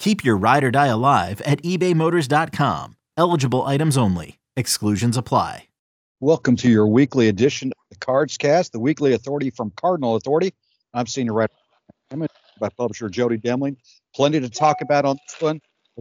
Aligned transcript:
Keep 0.00 0.24
your 0.24 0.38
ride 0.38 0.64
or 0.64 0.70
die 0.70 0.86
alive 0.86 1.42
at 1.42 1.62
ebaymotors.com. 1.62 2.96
Eligible 3.18 3.62
items 3.66 3.98
only. 3.98 4.38
Exclusions 4.56 5.16
apply. 5.16 5.66
Welcome 6.20 6.56
to 6.56 6.70
your 6.70 6.86
weekly 6.86 7.28
edition 7.28 7.68
of 7.68 7.82
the 7.90 7.96
Cards 7.96 8.38
Cast, 8.38 8.72
the 8.72 8.80
weekly 8.80 9.12
authority 9.12 9.50
from 9.50 9.72
Cardinal 9.76 10.16
Authority. 10.16 10.54
I'm 10.94 11.06
senior 11.06 11.34
writer 11.34 11.52
by 12.10 12.70
publisher 12.78 13.10
Jody 13.10 13.36
Demling. 13.36 13.76
Plenty 14.14 14.40
to 14.40 14.48
talk 14.48 14.80
about 14.80 15.04
on 15.04 15.18
this 15.28 15.40
one. 15.40 15.60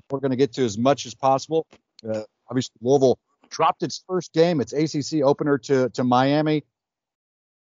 We're 0.10 0.20
going 0.20 0.32
to 0.32 0.38
get 0.38 0.54
to 0.54 0.64
as 0.64 0.78
much 0.78 1.06
as 1.06 1.14
possible. 1.14 1.68
Uh, 2.10 2.22
obviously, 2.50 2.76
Louisville 2.82 3.20
dropped 3.50 3.84
its 3.84 4.02
first 4.08 4.32
game, 4.32 4.62
its 4.62 4.72
ACC 4.72 5.24
opener 5.24 5.58
to 5.58 5.90
to 5.90 6.06
Miami. 6.06 6.64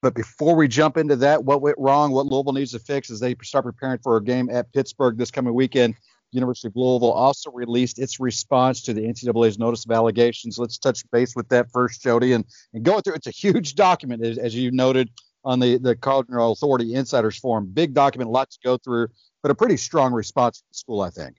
But 0.01 0.13
before 0.13 0.55
we 0.55 0.67
jump 0.67 0.97
into 0.97 1.15
that, 1.17 1.43
what 1.43 1.61
went 1.61 1.77
wrong, 1.79 2.11
what 2.11 2.25
Louisville 2.27 2.53
needs 2.53 2.71
to 2.71 2.79
fix 2.79 3.09
as 3.09 3.19
they 3.19 3.35
start 3.43 3.65
preparing 3.65 3.99
for 3.99 4.17
a 4.17 4.23
game 4.23 4.49
at 4.51 4.71
Pittsburgh 4.73 5.17
this 5.17 5.31
coming 5.31 5.53
weekend. 5.53 5.95
University 6.35 6.67
of 6.67 6.75
Louisville 6.75 7.11
also 7.11 7.51
released 7.51 7.99
its 7.99 8.19
response 8.19 8.81
to 8.83 8.93
the 8.93 9.01
NCAA's 9.01 9.57
notice 9.57 9.85
of 9.85 9.91
allegations. 9.91 10.57
Let's 10.57 10.77
touch 10.77 11.03
base 11.11 11.35
with 11.35 11.49
that 11.49 11.71
first, 11.71 12.03
Jody, 12.03 12.33
and, 12.33 12.45
and 12.73 12.83
going 12.83 13.01
through. 13.01 13.15
It's 13.15 13.27
a 13.27 13.31
huge 13.31 13.75
document, 13.75 14.23
as, 14.25 14.37
as 14.37 14.55
you 14.55 14.71
noted 14.71 15.09
on 15.43 15.59
the 15.59 15.77
the 15.77 15.95
Cardinal 15.95 16.51
Authority 16.51 16.93
Insiders 16.93 17.37
Forum. 17.37 17.69
Big 17.71 17.93
document, 17.93 18.29
lots 18.29 18.57
to 18.57 18.67
go 18.67 18.77
through, 18.77 19.07
but 19.41 19.51
a 19.51 19.55
pretty 19.55 19.77
strong 19.77 20.11
response 20.13 20.59
from 20.59 20.67
the 20.71 20.77
school, 20.77 21.01
I 21.01 21.09
think. 21.09 21.37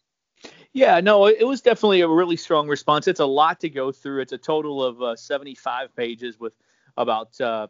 Yeah, 0.72 1.00
no, 1.00 1.26
it 1.26 1.46
was 1.46 1.62
definitely 1.62 2.02
a 2.02 2.08
really 2.08 2.36
strong 2.36 2.68
response. 2.68 3.08
It's 3.08 3.20
a 3.20 3.26
lot 3.26 3.60
to 3.60 3.70
go 3.70 3.92
through. 3.92 4.20
It's 4.20 4.32
a 4.32 4.38
total 4.38 4.84
of 4.84 5.02
uh, 5.02 5.16
75 5.16 5.96
pages 5.96 6.38
with 6.38 6.54
about 6.98 7.40
uh, 7.40 7.68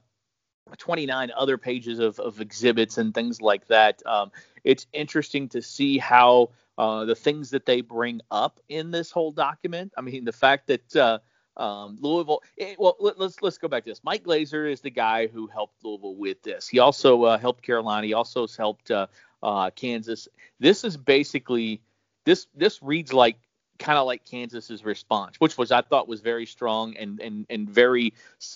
29 0.78 1.30
other 1.36 1.58
pages 1.58 1.98
of, 1.98 2.18
of 2.18 2.40
exhibits 2.40 2.98
and 2.98 3.14
things 3.14 3.40
like 3.40 3.66
that. 3.68 4.02
Um, 4.06 4.32
it's 4.64 4.86
interesting 4.92 5.48
to 5.50 5.62
see 5.62 5.98
how 5.98 6.50
uh, 6.78 7.04
the 7.04 7.14
things 7.14 7.50
that 7.50 7.66
they 7.66 7.80
bring 7.80 8.20
up 8.30 8.60
in 8.68 8.90
this 8.90 9.10
whole 9.10 9.32
document. 9.32 9.92
I 9.96 10.00
mean, 10.00 10.24
the 10.24 10.32
fact 10.32 10.66
that 10.66 10.96
uh, 10.96 11.18
um, 11.56 11.96
Louisville. 12.00 12.42
It, 12.56 12.64
eh, 12.64 12.74
well, 12.78 12.96
let, 13.00 13.14
us 13.14 13.20
let's, 13.20 13.42
let's 13.42 13.58
go 13.58 13.68
back 13.68 13.84
to 13.84 13.90
this. 13.90 14.00
Mike 14.04 14.24
Glazier 14.24 14.66
is 14.66 14.80
the 14.80 14.90
guy 14.90 15.26
who 15.26 15.46
helped 15.46 15.82
Louisville 15.82 16.16
with 16.16 16.42
this. 16.42 16.68
He 16.68 16.78
also 16.78 17.22
uh, 17.24 17.38
helped 17.38 17.62
Carolina. 17.62 18.06
He 18.06 18.12
also 18.12 18.46
helped 18.46 18.90
uh, 18.90 19.06
uh, 19.42 19.70
Kansas. 19.70 20.28
This 20.60 20.84
is 20.84 20.96
basically 20.96 21.80
this 22.24 22.46
this 22.54 22.82
reads 22.82 23.12
like 23.12 23.36
kind 23.78 23.98
of 23.98 24.06
like 24.06 24.24
Kansas's 24.24 24.84
response, 24.84 25.36
which 25.38 25.58
was 25.58 25.72
I 25.72 25.82
thought 25.82 26.08
was 26.08 26.20
very 26.20 26.46
strong 26.46 26.96
and 26.96 27.20
and 27.20 27.46
and 27.50 27.68
very 27.68 28.14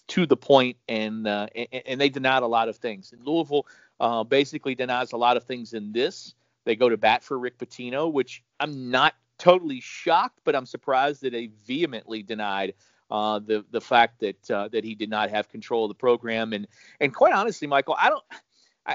to 0.08 0.26
the 0.26 0.36
point, 0.36 0.76
and 0.88 1.26
uh, 1.26 1.46
and, 1.86 2.00
they 2.00 2.08
denied 2.08 2.42
a 2.42 2.46
lot 2.46 2.68
of 2.68 2.76
things. 2.76 3.12
And 3.12 3.26
Louisville 3.26 3.66
uh, 3.98 4.24
basically 4.24 4.74
denies 4.74 5.12
a 5.12 5.16
lot 5.16 5.36
of 5.36 5.44
things 5.44 5.72
in 5.72 5.92
this. 5.92 6.34
They 6.64 6.76
go 6.76 6.88
to 6.88 6.96
bat 6.96 7.22
for 7.22 7.38
Rick 7.38 7.58
Pitino, 7.58 8.12
which 8.12 8.42
I'm 8.58 8.90
not 8.90 9.14
totally 9.38 9.80
shocked, 9.80 10.40
but 10.44 10.54
I'm 10.54 10.66
surprised 10.66 11.22
that 11.22 11.32
they 11.32 11.50
vehemently 11.66 12.22
denied 12.22 12.74
uh, 13.10 13.38
the 13.38 13.64
the 13.70 13.80
fact 13.80 14.20
that 14.20 14.50
uh, 14.50 14.68
that 14.68 14.84
he 14.84 14.94
did 14.94 15.10
not 15.10 15.30
have 15.30 15.48
control 15.48 15.84
of 15.84 15.88
the 15.88 15.94
program. 15.94 16.52
And 16.52 16.66
and 17.00 17.14
quite 17.14 17.32
honestly, 17.32 17.66
Michael, 17.66 17.96
I 17.98 18.08
don't. 18.08 18.24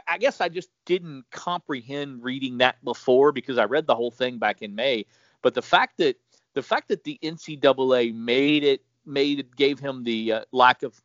I 0.08 0.18
guess 0.18 0.42
I 0.42 0.50
just 0.50 0.70
didn't 0.86 1.26
comprehend 1.32 2.24
reading 2.24 2.58
that 2.58 2.84
before 2.84 3.32
because 3.32 3.58
I 3.58 3.66
read 3.66 3.86
the 3.86 3.96
whole 3.96 4.12
thing 4.12 4.40
back 4.40 4.62
in 4.62 4.74
May. 4.76 5.06
But 5.46 5.54
the 5.54 5.62
fact 5.62 6.00
that 6.00 6.18
the 6.56 6.64
fact 6.64 6.88
that 6.88 7.04
the 7.04 7.20
NCAA 7.22 8.16
made 8.16 8.64
it 8.64 8.82
made 9.06 9.38
it 9.38 9.56
gave 9.56 9.78
him 9.78 10.04
the 10.04 10.32
uh, 10.32 10.42
lack 10.52 10.82
of 10.82 11.00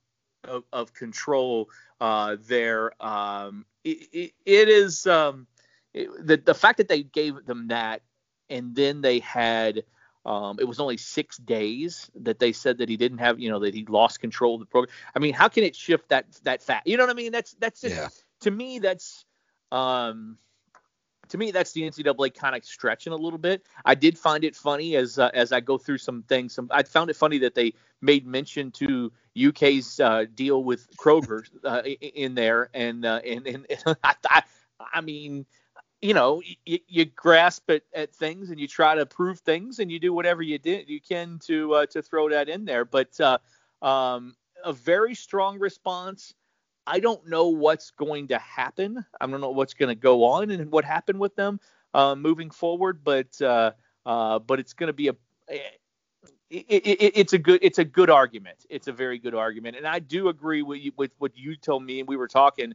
of, 0.44 0.64
of 0.72 0.94
control 0.94 1.68
uh, 2.00 2.38
there, 2.48 2.90
um, 3.04 3.66
it, 3.84 4.08
it, 4.14 4.32
it 4.46 4.68
is 4.70 5.06
um, 5.06 5.46
it, 5.92 6.08
the 6.26 6.38
the 6.38 6.54
fact 6.54 6.78
that 6.78 6.88
they 6.88 7.02
gave 7.02 7.44
them 7.44 7.68
that, 7.68 8.00
and 8.48 8.74
then 8.74 9.02
they 9.02 9.18
had. 9.18 9.84
Um, 10.24 10.56
it 10.58 10.64
was 10.64 10.80
only 10.80 10.96
six 10.96 11.36
days 11.36 12.10
that 12.14 12.38
they 12.38 12.52
said 12.52 12.78
that 12.78 12.88
he 12.88 12.96
didn't 12.96 13.18
have, 13.18 13.40
you 13.40 13.50
know, 13.50 13.58
that 13.58 13.74
he 13.74 13.84
lost 13.86 14.20
control 14.20 14.54
of 14.54 14.60
the 14.60 14.66
program. 14.66 14.94
I 15.14 15.18
mean, 15.18 15.34
how 15.34 15.48
can 15.48 15.64
it 15.64 15.76
shift 15.76 16.08
that 16.08 16.32
that 16.44 16.62
fast? 16.62 16.86
You 16.86 16.96
know 16.96 17.04
what 17.04 17.10
I 17.10 17.14
mean? 17.14 17.32
That's 17.32 17.52
that's 17.60 17.82
just, 17.82 17.94
yeah. 17.94 18.08
to 18.40 18.50
me 18.50 18.78
that's 18.78 19.26
um 19.70 20.38
to 21.30 21.38
me, 21.38 21.50
that's 21.50 21.72
the 21.72 21.82
NCAA 21.82 22.34
kind 22.34 22.54
of 22.54 22.64
stretching 22.64 23.12
a 23.12 23.16
little 23.16 23.38
bit. 23.38 23.66
I 23.84 23.94
did 23.94 24.18
find 24.18 24.44
it 24.44 24.54
funny 24.54 24.96
as 24.96 25.18
uh, 25.18 25.30
as 25.32 25.52
I 25.52 25.60
go 25.60 25.78
through 25.78 25.98
some 25.98 26.22
things. 26.24 26.54
Some 26.54 26.68
I 26.70 26.82
found 26.82 27.10
it 27.10 27.16
funny 27.16 27.38
that 27.38 27.54
they 27.54 27.72
made 28.00 28.26
mention 28.26 28.70
to 28.72 29.10
UK's 29.41 30.00
uh, 30.00 30.26
deal 30.34 30.64
with 30.64 30.88
Kroger 30.96 31.44
uh, 31.64 31.82
in 31.82 32.34
there, 32.34 32.68
and 32.74 33.04
uh, 33.04 33.20
and 33.24 33.46
and, 33.46 33.66
and 33.86 33.96
I, 34.04 34.42
I 34.92 35.00
mean, 35.00 35.46
you 36.02 36.14
know, 36.14 36.42
you, 36.64 36.78
you 36.88 37.04
grasp 37.04 37.70
at, 37.70 37.82
at 37.94 38.14
things 38.14 38.50
and 38.50 38.58
you 38.58 38.66
try 38.66 38.94
to 38.94 39.06
prove 39.06 39.41
things, 39.41 39.78
and 39.78 39.91
you 39.91 39.98
do 39.98 40.12
whatever 40.12 40.42
you 40.42 40.58
did 40.58 40.88
you 40.88 41.00
can 41.00 41.38
to 41.47 41.74
uh, 41.74 41.86
to 41.86 42.02
throw 42.02 42.28
that 42.30 42.48
in 42.48 42.64
there. 42.64 42.84
But 42.84 43.18
uh, 43.20 43.38
um, 43.82 44.34
a 44.64 44.72
very 44.72 45.14
strong 45.14 45.58
response. 45.58 46.34
I 46.86 47.00
don't 47.00 47.26
know 47.28 47.48
what's 47.48 47.91
going 47.91 48.28
to 48.28 48.38
happen. 48.38 49.04
I 49.20 49.26
don't 49.26 49.41
know 49.41 49.50
what's 49.50 49.74
going 49.74 49.91
to 49.91 49.94
go 49.94 50.24
on 50.24 50.50
and 50.50 50.70
what 50.72 50.84
happened 50.84 51.20
with 51.20 51.36
them 51.36 51.60
uh, 51.94 52.14
moving 52.14 52.50
forward, 52.50 53.04
but 53.04 53.41
uh, 53.41 53.72
uh, 54.06 54.38
but 54.38 54.60
it's 54.60 54.72
going 54.72 54.88
to 54.88 54.92
be 54.92 55.08
a 55.08 55.14
it, 56.50 56.64
it, 56.68 57.12
it's 57.16 57.32
a 57.32 57.38
good 57.38 57.60
it's 57.62 57.78
a 57.78 57.84
good 57.84 58.10
argument. 58.10 58.66
It's 58.68 58.88
a 58.88 58.92
very 58.92 59.18
good 59.18 59.34
argument, 59.34 59.76
and 59.76 59.86
I 59.86 60.00
do 60.00 60.28
agree 60.28 60.62
with 60.62 60.80
you, 60.80 60.92
with 60.96 61.12
what 61.18 61.36
you 61.36 61.56
told 61.56 61.84
me. 61.84 62.00
And 62.00 62.08
we 62.08 62.16
were 62.16 62.28
talking. 62.28 62.74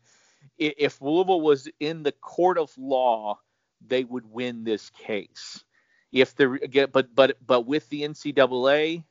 If 0.59 1.01
Louisville 1.01 1.41
was 1.41 1.67
in 1.79 2.03
the 2.03 2.11
court 2.11 2.59
of 2.59 2.71
law, 2.77 3.39
they 3.85 4.03
would 4.03 4.31
win 4.31 4.63
this 4.63 4.91
case. 4.91 5.63
If 6.11 6.35
the 6.35 6.89
but 6.93 7.13
but 7.13 7.37
but 7.45 7.65
with 7.65 7.89
the 7.89 8.03
NCAA, 8.03 9.03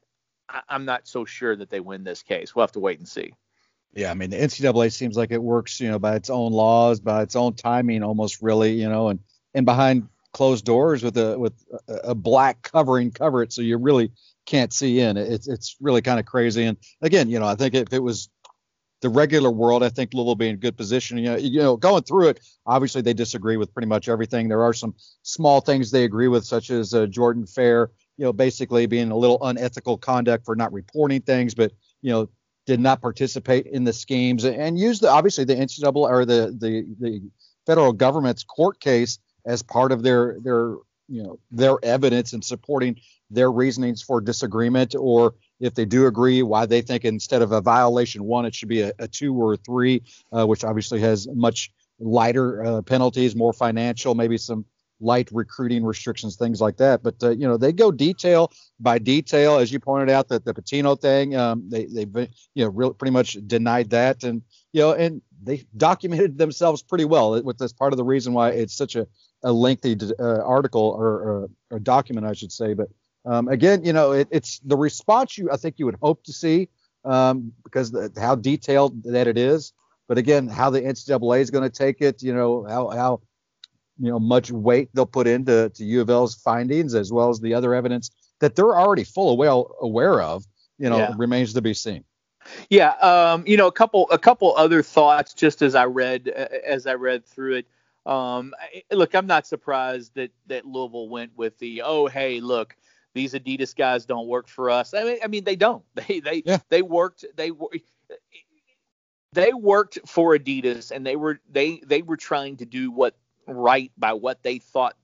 I'm 0.69 0.85
not 0.85 1.09
so 1.09 1.25
sure 1.25 1.57
that 1.57 1.71
they 1.71 1.81
win 1.81 2.05
this 2.05 2.23
case. 2.23 2.55
We'll 2.55 2.63
have 2.63 2.73
to 2.73 2.81
wait 2.81 2.99
and 2.99 3.09
see. 3.09 3.35
Yeah, 3.95 4.11
I 4.11 4.15
mean 4.15 4.31
the 4.31 4.37
NCAA 4.37 4.93
seems 4.93 5.17
like 5.17 5.31
it 5.31 5.43
works, 5.43 5.81
you 5.81 5.89
know, 5.89 5.99
by 5.99 6.17
its 6.17 6.29
own 6.31 6.53
laws, 6.53 7.01
by 7.01 7.23
its 7.23 7.37
own 7.37 7.55
timing, 7.55 8.03
almost 8.03 8.43
really, 8.43 8.73
you 8.73 8.89
know, 8.89 9.09
and 9.09 9.21
and 9.55 9.65
behind 9.65 10.09
closed 10.33 10.65
doors 10.65 11.03
with 11.03 11.17
a 11.17 11.39
with 11.39 11.53
a, 11.89 12.15
black 12.15 12.61
covering 12.63 13.13
cover 13.13 13.43
it, 13.43 13.53
so 13.53 13.63
you 13.63 13.79
really 13.79 14.11
can't 14.47 14.73
see 14.73 15.01
in. 15.01 15.17
It's 15.17 15.47
it's 15.47 15.77
really 15.81 16.03
kind 16.03 16.19
of 16.19 16.27
crazy. 16.27 16.65
And 16.65 16.77
again, 17.03 17.31
you 17.31 17.39
know, 17.39 17.47
I 17.47 17.55
think 17.55 17.75
if 17.75 17.93
it 17.93 18.03
was 18.03 18.29
the 19.01 19.09
regular 19.09 19.51
world, 19.51 19.85
I 19.85 19.91
think 19.91 20.13
Louisville 20.13 20.35
be 20.35 20.49
in 20.49 20.57
good 20.57 20.77
position. 20.77 21.19
You 21.19 21.25
know, 21.25 21.37
you 21.37 21.61
know, 21.61 21.77
going 21.77 22.03
through 22.03 22.29
it, 22.29 22.41
obviously 22.67 23.01
they 23.01 23.15
disagree 23.15 23.57
with 23.57 23.73
pretty 23.73 23.87
much 23.87 24.09
everything. 24.09 24.49
There 24.49 24.63
are 24.63 24.73
some 24.73 24.95
small 25.23 25.61
things 25.61 25.91
they 25.91 26.05
agree 26.05 26.29
with, 26.29 26.45
such 26.45 26.71
as 26.71 26.95
uh, 26.95 27.07
Jordan 27.07 27.47
Fair, 27.47 27.91
you 28.17 28.25
know, 28.25 28.33
basically 28.33 28.87
being 28.87 29.13
a 29.13 29.17
little 29.17 29.39
unethical 29.43 29.99
conduct 29.99 30.45
for 30.45 30.57
not 30.57 30.73
reporting 30.73 31.23
things, 31.23 31.55
but 31.55 31.73
you 32.03 32.11
know, 32.11 32.29
did 32.67 32.81
not 32.81 33.01
participate 33.01 33.67
in 33.67 33.85
the 33.85 33.93
schemes 33.93 34.45
and 34.45 34.79
used 34.79 35.03
the, 35.03 35.11
obviously 35.11 35.45
the 35.45 35.55
NCAA 35.55 35.95
or 35.95 36.25
the, 36.25 36.57
the 36.59 36.87
the 36.99 37.23
federal 37.67 37.93
government's 37.93 38.45
court 38.45 38.81
case 38.81 39.19
as 39.47 39.63
part 39.63 39.93
of 39.93 40.03
their 40.03 40.39
their 40.41 40.77
you 41.09 41.23
know 41.23 41.39
their 41.51 41.77
evidence 41.83 42.33
in 42.33 42.43
supporting 42.43 42.97
their 43.31 43.51
reasonings 43.51 44.03
for 44.03 44.21
disagreement 44.21 44.95
or 44.99 45.35
if 45.61 45.75
they 45.75 45.85
do 45.85 46.07
agree 46.07 46.43
why 46.43 46.67
they 46.67 46.81
think 46.81 47.05
instead 47.05 47.43
of 47.43 47.53
a 47.53 47.61
violation 47.61 48.25
one 48.25 48.47
it 48.47 48.55
should 48.55 48.69
be 48.69 48.81
a, 48.81 48.93
a 48.99 49.09
two 49.09 49.35
or 49.35 49.55
a 49.55 49.57
three 49.59 50.03
uh, 50.33 50.47
which 50.47 50.65
obviously 50.65 51.01
has 51.01 51.29
much 51.35 51.71
lighter 51.99 52.65
uh, 52.65 52.83
penalties 52.83 53.37
more 53.37 53.53
financial 53.53 54.15
maybe 54.15 54.39
some 54.39 54.65
light 55.01 55.29
recruiting 55.33 55.85
restrictions, 55.85 56.37
things 56.37 56.61
like 56.61 56.77
that. 56.79 57.03
But 57.03 57.23
uh, 57.23 57.31
you 57.31 57.47
know, 57.47 57.57
they 57.57 57.73
go 57.73 57.91
detail 57.91 58.53
by 58.81 58.99
detail, 58.99 59.59
as 59.59 59.73
you 59.73 59.81
pointed 59.81 60.11
out, 60.11 60.29
that 60.29 60.45
the 60.45 60.55
Pitino 60.55 61.01
thing, 61.01 61.37
um, 61.37 61.69
they 61.69 61.87
they 61.87 62.07
you 62.55 62.65
know 62.65 62.91
pretty 62.91 63.13
much 63.13 63.37
denied 63.47 63.91
that, 63.91 64.25
and 64.25 64.43
you 64.73 64.81
know, 64.81 64.93
and 64.93 65.21
they 65.43 65.65
documented 65.77 66.39
themselves 66.39 66.83
pretty 66.83 67.05
well. 67.05 67.43
With 67.43 67.59
this 67.59 67.73
part 67.73 67.93
of 67.93 67.97
the 67.97 68.05
reason 68.05 68.33
why 68.33 68.51
it's 68.51 68.75
such 68.75 68.97
a, 68.97 69.07
a 69.43 69.53
lengthy 69.53 69.97
uh, 70.19 70.43
article 70.43 70.95
or, 70.97 71.07
or, 71.07 71.51
or, 71.71 71.79
document, 71.79 72.27
I 72.27 72.33
should 72.33 72.53
say. 72.53 72.75
But 72.75 72.89
um, 73.27 73.49
again, 73.49 73.85
you 73.85 73.93
know, 73.93 74.13
it, 74.13 74.29
it's 74.31 74.59
the 74.61 74.77
response 74.77 75.37
you 75.37 75.51
I 75.51 75.57
think 75.57 75.79
you 75.79 75.87
would 75.87 75.99
hope 76.01 76.25
to 76.25 76.33
see 76.33 76.69
um, 77.05 77.53
because 77.63 77.91
the, 77.91 78.11
how 78.19 78.35
detailed 78.35 79.03
that 79.05 79.27
it 79.27 79.39
is. 79.39 79.73
But 80.09 80.19
again, 80.19 80.49
how 80.49 80.71
the 80.71 80.83
NCAA 80.83 81.41
is 81.41 81.51
going 81.51 81.65
to 81.65 81.71
take 81.71 82.01
it, 82.01 82.23
you 82.23 82.35
know, 82.35 82.65
how 82.69 82.89
how 82.91 83.21
you 83.99 84.11
know 84.11 84.19
much 84.19 84.51
weight 84.51 84.91
they'll 84.95 85.07
put 85.07 85.27
into 85.27 85.71
to 85.71 85.85
U 85.85 86.01
of 86.01 86.11
L's 86.11 86.35
findings 86.35 86.95
as 86.95 87.13
well 87.13 87.31
as 87.31 87.41
the 87.41 87.55
other 87.55 87.75
evidence 87.75 88.11
that 88.41 88.57
they're 88.57 88.79
already 88.79 89.05
full 89.05 89.37
well 89.37 89.75
aware 89.81 90.21
of, 90.21 90.45
you 90.79 90.91
know, 90.91 90.99
yeah. 90.99 91.15
remains 91.17 91.55
to 91.55 91.63
be 91.63 91.75
seen. 91.75 92.05
Yeah, 92.69 92.91
um, 92.97 93.45
you 93.47 93.57
know, 93.57 93.69
a 93.69 93.73
couple 93.73 94.11
a 94.11 94.19
couple 94.19 94.55
other 94.57 94.83
thoughts 94.83 95.33
just 95.33 95.63
as 95.63 95.75
I 95.75 95.85
read 95.85 96.29
as 96.29 96.87
I 96.87 96.95
read 96.95 97.25
through 97.25 97.57
it. 97.57 97.67
Um, 98.07 98.55
look, 98.93 99.15
I'm 99.15 99.27
not 99.27 99.47
surprised 99.47 100.15
that 100.15 100.31
that 100.49 100.67
Louisville 100.67 101.09
went 101.09 101.33
with 101.37 101.59
the 101.59 101.83
oh 101.83 102.07
hey 102.07 102.41
look 102.41 102.77
these 103.15 103.33
Adidas 103.33 103.75
guys 103.75 104.05
don't 104.05 104.27
work 104.27 104.49
for 104.49 104.69
us. 104.69 104.93
I 104.93 105.05
mean, 105.05 105.19
I 105.23 105.29
mean 105.29 105.45
they 105.45 105.57
don't. 105.57 105.85
They 105.95 106.21
they 106.21 106.43
yeah. 106.45 106.59
they 106.69 106.83
worked 106.83 107.25
they 107.37 107.51
they 109.33 109.53
worked 109.53 109.99
for 110.07 110.37
Adidas 110.37 110.91
and 110.91 111.07
they 111.07 111.17
were 111.17 111.41
they 111.51 111.81
they 111.87 112.03
were 112.03 112.17
trying 112.17 112.59
to 112.59 112.67
do 112.67 112.91
what 112.91 113.17
right 113.47 113.93
by 113.97 114.13
what 114.15 114.43
they 114.43 114.59
thought 114.59 114.97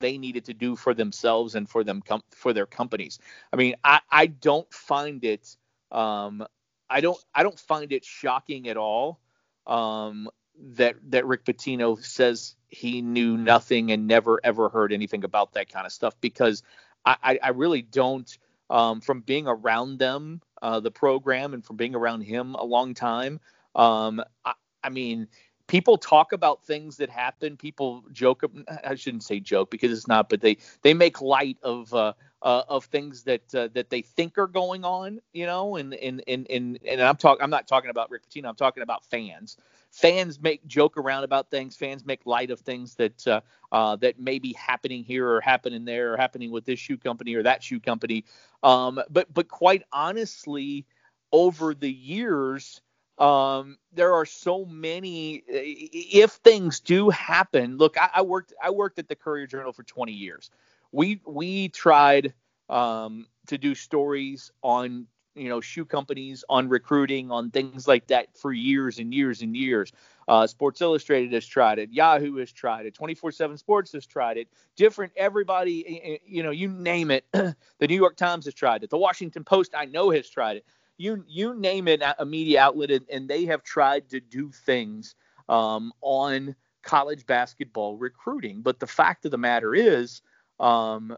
they 0.00 0.18
needed 0.18 0.46
to 0.46 0.54
do 0.54 0.76
for 0.76 0.94
themselves 0.94 1.54
and 1.54 1.68
for 1.68 1.84
them 1.84 2.02
com- 2.02 2.22
for 2.30 2.52
their 2.52 2.66
companies. 2.66 3.18
I 3.52 3.56
mean, 3.56 3.74
I 3.84 4.00
I 4.10 4.26
don't 4.26 4.70
find 4.72 5.24
it 5.24 5.56
um 5.90 6.46
I 6.90 7.00
don't 7.00 7.18
I 7.34 7.42
don't 7.42 7.58
find 7.58 7.92
it 7.92 8.04
shocking 8.04 8.68
at 8.68 8.76
all 8.76 9.20
um 9.66 10.28
that 10.76 10.96
that 11.08 11.26
Rick 11.26 11.44
Pitino 11.44 12.02
says 12.02 12.54
he 12.68 13.02
knew 13.02 13.36
nothing 13.36 13.92
and 13.92 14.06
never 14.06 14.40
ever 14.44 14.68
heard 14.68 14.92
anything 14.92 15.24
about 15.24 15.54
that 15.54 15.72
kind 15.72 15.86
of 15.86 15.92
stuff 15.92 16.20
because 16.20 16.62
I 17.04 17.38
I 17.42 17.48
really 17.50 17.82
don't 17.82 18.30
um 18.70 19.00
from 19.00 19.20
being 19.20 19.46
around 19.46 19.98
them 19.98 20.40
uh 20.62 20.80
the 20.80 20.90
program 20.90 21.54
and 21.54 21.64
from 21.64 21.76
being 21.76 21.94
around 21.94 22.22
him 22.22 22.54
a 22.54 22.64
long 22.64 22.94
time 22.94 23.40
um 23.74 24.22
I, 24.44 24.54
I 24.82 24.90
mean 24.90 25.28
people 25.74 25.98
talk 25.98 26.32
about 26.32 26.62
things 26.62 26.96
that 26.98 27.10
happen. 27.10 27.56
People 27.56 28.04
joke. 28.12 28.44
I 28.84 28.94
shouldn't 28.94 29.24
say 29.24 29.40
joke 29.40 29.72
because 29.72 29.90
it's 29.90 30.06
not, 30.06 30.28
but 30.28 30.40
they 30.40 30.56
they 30.82 30.94
make 30.94 31.20
light 31.20 31.58
of 31.64 31.92
uh, 31.92 32.12
uh, 32.42 32.62
of 32.68 32.84
things 32.84 33.24
that 33.24 33.52
uh, 33.52 33.66
that 33.74 33.90
they 33.90 34.00
think 34.00 34.38
are 34.38 34.46
going 34.46 34.84
on. 34.84 35.18
You 35.32 35.46
know, 35.46 35.74
and 35.74 35.92
and 35.94 36.22
and 36.28 36.46
and, 36.48 36.78
and 36.86 37.00
I'm 37.00 37.16
talking. 37.16 37.42
I'm 37.42 37.50
not 37.50 37.66
talking 37.66 37.90
about 37.90 38.08
Rick 38.08 38.22
Pitino. 38.28 38.46
I'm 38.50 38.54
talking 38.54 38.84
about 38.84 39.04
fans. 39.04 39.56
Fans 39.90 40.40
make 40.40 40.64
joke 40.64 40.96
around 40.96 41.24
about 41.24 41.50
things. 41.50 41.74
Fans 41.74 42.06
make 42.06 42.24
light 42.24 42.52
of 42.52 42.60
things 42.60 42.94
that 42.94 43.26
uh, 43.26 43.40
uh, 43.72 43.96
that 43.96 44.20
may 44.20 44.38
be 44.38 44.52
happening 44.52 45.02
here 45.02 45.28
or 45.28 45.40
happening 45.40 45.84
there 45.84 46.12
or 46.12 46.16
happening 46.16 46.52
with 46.52 46.64
this 46.64 46.78
shoe 46.78 46.96
company 46.96 47.34
or 47.34 47.42
that 47.42 47.64
shoe 47.64 47.80
company. 47.80 48.24
Um, 48.62 49.00
but 49.10 49.34
but 49.34 49.48
quite 49.48 49.82
honestly, 49.92 50.86
over 51.32 51.74
the 51.74 51.92
years, 51.92 52.80
um, 53.18 53.78
there 53.92 54.12
are 54.12 54.26
so 54.26 54.64
many. 54.64 55.42
If 55.46 56.32
things 56.32 56.80
do 56.80 57.10
happen, 57.10 57.76
look, 57.76 57.96
I, 57.98 58.10
I, 58.14 58.22
worked 58.22 58.52
I 58.62 58.70
worked 58.70 58.98
at 58.98 59.08
the 59.08 59.14
Courier 59.14 59.46
Journal 59.46 59.72
for 59.72 59.84
20 59.84 60.12
years. 60.12 60.50
We 60.90 61.20
we 61.24 61.68
tried 61.68 62.34
um, 62.68 63.26
to 63.46 63.58
do 63.58 63.74
stories 63.74 64.50
on 64.62 65.06
you 65.36 65.48
know 65.48 65.60
shoe 65.60 65.84
companies, 65.84 66.44
on 66.48 66.68
recruiting, 66.68 67.30
on 67.30 67.50
things 67.50 67.86
like 67.86 68.08
that 68.08 68.36
for 68.36 68.52
years 68.52 68.98
and 68.98 69.14
years 69.14 69.42
and 69.42 69.56
years. 69.56 69.92
Uh, 70.26 70.46
Sports 70.46 70.80
Illustrated 70.80 71.32
has 71.34 71.46
tried 71.46 71.78
it. 71.78 71.92
Yahoo 71.92 72.36
has 72.36 72.50
tried 72.50 72.86
it. 72.86 72.94
24/7 72.94 73.58
Sports 73.58 73.92
has 73.92 74.06
tried 74.06 74.38
it. 74.38 74.48
Different 74.74 75.12
everybody, 75.16 76.20
you 76.26 76.42
know, 76.42 76.50
you 76.50 76.68
name 76.68 77.12
it. 77.12 77.26
the 77.32 77.54
New 77.86 77.96
York 77.96 78.16
Times 78.16 78.46
has 78.46 78.54
tried 78.54 78.82
it. 78.82 78.90
The 78.90 78.98
Washington 78.98 79.44
Post 79.44 79.72
I 79.76 79.84
know 79.84 80.10
has 80.10 80.28
tried 80.28 80.56
it 80.56 80.66
you 80.98 81.24
you 81.26 81.54
name 81.54 81.88
it 81.88 82.02
a 82.18 82.24
media 82.24 82.60
outlet, 82.62 83.02
and 83.10 83.28
they 83.28 83.44
have 83.46 83.62
tried 83.62 84.08
to 84.10 84.20
do 84.20 84.50
things 84.50 85.14
um, 85.48 85.92
on 86.00 86.54
college 86.82 87.26
basketball 87.26 87.96
recruiting. 87.96 88.62
But 88.62 88.80
the 88.80 88.86
fact 88.86 89.24
of 89.24 89.30
the 89.30 89.38
matter 89.38 89.74
is, 89.74 90.22
um, 90.60 91.16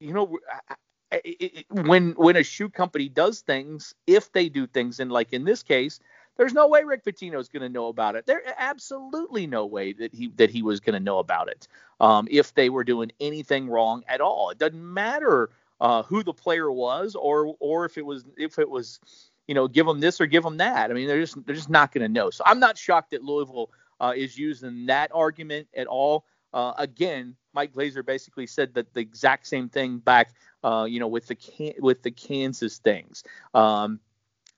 you 0.00 0.12
know, 0.12 0.38
it, 1.12 1.20
it, 1.24 1.66
when 1.70 2.12
when 2.12 2.36
a 2.36 2.42
shoe 2.42 2.68
company 2.68 3.08
does 3.08 3.40
things, 3.40 3.94
if 4.06 4.32
they 4.32 4.48
do 4.48 4.66
things, 4.66 5.00
and 5.00 5.12
like 5.12 5.32
in 5.32 5.44
this 5.44 5.62
case, 5.62 6.00
there's 6.36 6.52
no 6.52 6.68
way 6.68 6.82
Rick 6.84 7.04
Pitino 7.04 7.38
is 7.38 7.48
going 7.48 7.62
to 7.62 7.68
know 7.68 7.86
about 7.88 8.16
it. 8.16 8.26
There 8.26 8.42
absolutely 8.58 9.46
no 9.46 9.66
way 9.66 9.92
that 9.94 10.14
he 10.14 10.28
that 10.36 10.50
he 10.50 10.62
was 10.62 10.80
going 10.80 10.94
to 10.94 11.00
know 11.00 11.18
about 11.18 11.48
it 11.48 11.68
um, 12.00 12.28
if 12.30 12.54
they 12.54 12.68
were 12.70 12.84
doing 12.84 13.12
anything 13.20 13.68
wrong 13.68 14.04
at 14.08 14.20
all. 14.20 14.50
It 14.50 14.58
doesn't 14.58 14.94
matter 14.94 15.50
uh, 15.80 16.02
who 16.02 16.22
the 16.22 16.32
player 16.32 16.70
was, 16.70 17.14
or 17.14 17.54
or 17.60 17.84
if 17.84 17.98
it 17.98 18.04
was 18.04 18.24
if 18.36 18.58
it 18.58 18.68
was, 18.68 19.00
you 19.46 19.54
know, 19.54 19.68
give 19.68 19.86
them 19.86 20.00
this 20.00 20.20
or 20.20 20.26
give 20.26 20.42
them 20.42 20.56
that. 20.58 20.90
I 20.90 20.94
mean, 20.94 21.06
they're 21.06 21.20
just 21.20 21.44
they're 21.46 21.54
just 21.54 21.70
not 21.70 21.92
going 21.92 22.02
to 22.02 22.08
know. 22.08 22.30
So 22.30 22.44
I'm 22.46 22.60
not 22.60 22.78
shocked 22.78 23.10
that 23.10 23.22
Louisville 23.22 23.70
uh, 24.00 24.12
is 24.16 24.38
using 24.38 24.86
that 24.86 25.10
argument 25.14 25.68
at 25.74 25.86
all. 25.86 26.24
Uh, 26.52 26.72
again, 26.78 27.36
Mike 27.52 27.72
Glazier 27.72 28.02
basically 28.02 28.46
said 28.46 28.74
that 28.74 28.94
the 28.94 29.00
exact 29.00 29.46
same 29.46 29.68
thing 29.68 29.98
back, 29.98 30.32
uh, 30.64 30.86
you 30.88 31.00
know, 31.00 31.08
with 31.08 31.26
the 31.26 31.74
with 31.78 32.02
the 32.02 32.10
Kansas 32.10 32.78
things. 32.78 33.24
Um, 33.54 34.00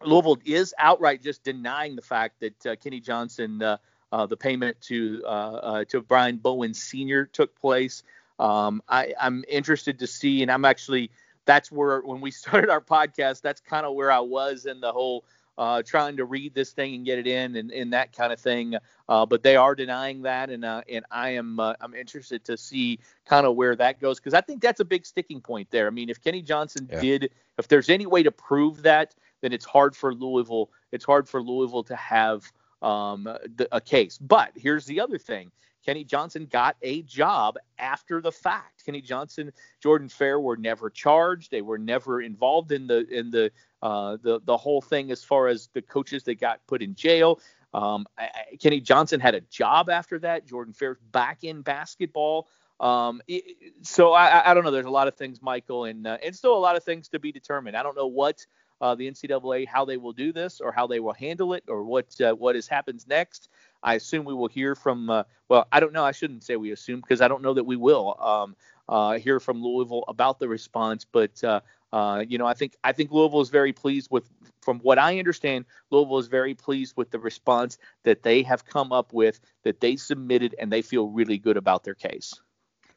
Louisville 0.05 0.39
is 0.45 0.75
outright 0.79 1.23
just 1.23 1.43
denying 1.43 1.97
the 1.97 2.03
fact 2.03 2.41
that 2.41 2.67
uh, 2.67 2.77
Kenny 2.77 3.01
Johnson, 3.01 3.61
uh, 3.61 4.27
the 4.27 4.37
payment 4.37 4.81
to 4.83 5.23
uh, 5.25 5.29
uh, 5.29 5.85
to 5.87 6.01
Brian 6.01 6.37
Bowen 6.37 6.75
Sr. 6.75 7.27
took 7.27 7.59
place. 7.61 8.03
Um, 8.39 8.83
I, 8.89 9.15
I'm 9.21 9.45
interested 9.49 9.99
to 9.99 10.07
see, 10.07 10.43
and 10.43 10.51
I'm 10.51 10.65
actually 10.65 11.11
that's 11.45 11.73
where 11.73 12.01
when 12.01 12.21
we 12.21 12.31
started 12.43 12.71
our 12.71 12.81
podcast, 12.81 13.43
that's 13.43 13.61
kind 13.61 13.87
of 13.87 13.95
where 13.95 14.13
I 14.13 14.21
was 14.21 14.67
in 14.67 14.81
the 14.81 14.93
whole 14.93 15.25
uh, 15.59 15.83
trying 15.83 16.17
to 16.17 16.25
read 16.25 16.55
this 16.55 16.71
thing 16.71 16.95
and 16.95 17.05
get 17.05 17.19
it 17.19 17.27
in 17.27 17.57
and, 17.57 17.73
and 17.73 17.93
that 17.93 18.17
kind 18.17 18.33
of 18.33 18.39
thing. 18.39 18.77
Uh, 19.09 19.27
but 19.27 19.43
they 19.43 19.57
are 19.57 19.75
denying 19.75 20.23
that, 20.23 20.51
and 20.51 20.65
uh, 20.65 20.83
and 20.89 21.05
I 21.11 21.31
am 21.31 21.59
uh, 21.59 21.75
I'm 21.81 21.95
interested 21.95 22.45
to 22.45 22.57
see 22.57 23.01
kind 23.27 23.45
of 23.45 23.57
where 23.57 23.75
that 23.75 24.01
goes 24.01 24.21
because 24.21 24.35
I 24.35 24.41
think 24.41 24.63
that's 24.63 24.81
a 24.81 24.85
big 24.85 25.05
sticking 25.05 25.41
point 25.41 25.69
there. 25.71 25.89
I 25.89 25.91
mean, 25.91 26.09
if 26.09 26.23
Kenny 26.23 26.43
Johnson 26.43 26.89
yeah. 26.91 27.01
did, 27.01 27.31
if 27.59 27.67
there's 27.67 27.89
any 27.89 28.07
way 28.07 28.23
to 28.23 28.31
prove 28.31 28.83
that, 28.83 29.15
then 29.41 29.53
it's 29.53 29.65
hard 29.65 29.97
for 29.97 30.15
Louisville. 30.15 30.71
It's 30.93 31.05
hard 31.05 31.29
for 31.29 31.43
Louisville 31.43 31.85
to 31.85 31.97
have 31.97 32.51
um, 32.81 33.25
the, 33.25 33.67
a 33.73 33.81
case. 33.81 34.17
But 34.17 34.53
here's 34.55 34.87
the 34.87 35.01
other 35.01 35.19
thing: 35.19 35.51
Kenny 35.89 36.05
Johnson 36.05 36.45
got 36.45 36.77
a 36.83 37.01
job 37.05 37.57
after 37.79 38.21
the 38.21 38.31
fact. 38.31 38.85
Kenny 38.85 39.01
Johnson, 39.01 39.51
Jordan 39.83 40.11
Fair 40.11 40.39
were 40.39 40.59
never 40.59 40.91
charged. 40.91 41.51
They 41.51 41.63
were 41.63 41.79
never 41.79 42.21
involved 42.21 42.73
in 42.73 42.87
the 42.87 43.09
in 43.09 43.31
the 43.31 43.51
uh, 43.81 44.19
the 44.21 44.39
the 44.45 44.55
whole 44.55 44.83
thing 44.83 45.11
as 45.11 45.25
far 45.25 45.49
as 45.49 45.71
the 45.73 45.81
coaches 45.81 46.25
that 46.25 46.39
got 46.39 46.61
put 46.67 46.83
in 46.83 46.95
jail. 46.95 47.41
Um, 47.73 48.07
I, 48.19 48.29
Kenny 48.61 48.83
Johnson 48.83 49.19
had 49.19 49.35
a 49.35 49.41
job 49.41 49.89
after 49.89 50.19
that. 50.19 50.47
Jordan 50.47 50.75
Fair's 50.75 50.99
back 51.11 51.43
in 51.43 51.63
basketball. 51.63 52.49
Um, 52.81 53.23
it, 53.27 53.57
so 53.81 54.13
I, 54.13 54.51
I 54.51 54.53
don't 54.53 54.65
know. 54.65 54.71
There's 54.71 54.85
a 54.85 54.91
lot 54.91 55.09
of 55.09 55.15
things, 55.15 55.41
Michael, 55.41 55.87
and 55.87 56.07
uh, 56.07 56.19
and 56.23 56.37
still 56.37 56.55
a 56.55 56.61
lot 56.61 56.77
of 56.77 56.85
things 56.85 57.09
to 57.09 57.19
be 57.19 57.33
determined. 57.33 57.79
I 57.79 57.83
don't 57.83 57.97
know 57.97 58.09
what 58.09 58.45
uh, 58.81 58.95
the 58.95 59.11
NCAA 59.11 59.67
how 59.67 59.85
they 59.85 59.97
will 59.97 60.13
do 60.13 60.33
this 60.33 60.61
or 60.61 60.73
how 60.73 60.87
they 60.87 61.01
will 61.01 61.13
handle 61.13 61.55
it 61.55 61.65
or 61.69 61.83
what 61.83 62.21
uh, 62.21 62.33
what 62.33 62.57
is 62.57 62.69
happens 62.69 63.07
next. 63.07 63.49
I 63.83 63.95
assume 63.95 64.25
we 64.25 64.35
will 64.35 64.49
hear 64.49 64.75
from. 64.75 65.11
Uh, 65.11 65.23
well, 65.49 65.67
I 65.71 65.81
don't 65.81 65.93
know. 65.93 66.05
I 66.05 66.13
shouldn't 66.13 66.45
say 66.45 66.57
we 66.57 66.73
assume 66.73 67.01
because 67.01 67.21
I 67.21 67.29
don't 67.29 67.43
know 67.43 67.55
that 67.55 67.65
we 67.65 67.77
will 67.77 68.17
um, 68.21 68.57
uh, 68.89 69.19
hear 69.19 69.41
from 69.41 69.63
Louisville 69.63 70.05
about 70.09 70.39
the 70.39 70.49
response. 70.49 71.05
But 71.05 71.43
uh, 71.45 71.61
uh, 71.93 72.25
you 72.27 72.39
know, 72.39 72.47
I 72.47 72.55
think 72.55 72.77
I 72.83 72.93
think 72.93 73.11
Louisville 73.11 73.41
is 73.41 73.51
very 73.51 73.73
pleased 73.73 74.09
with. 74.11 74.29
From 74.61 74.81
what 74.81 74.99
I 74.99 75.19
understand, 75.19 75.65
Louisville 75.91 76.19
is 76.19 76.27
very 76.27 76.55
pleased 76.55 76.95
with 76.95 77.11
the 77.11 77.19
response 77.19 77.79
that 78.03 78.23
they 78.23 78.43
have 78.43 78.67
come 78.67 78.93
up 78.93 79.15
with, 79.15 79.41
that 79.63 79.81
they 79.81 79.97
submitted, 79.97 80.55
and 80.59 80.71
they 80.71 80.83
feel 80.83 81.09
really 81.09 81.39
good 81.39 81.57
about 81.57 81.85
their 81.85 81.95
case. 81.95 82.35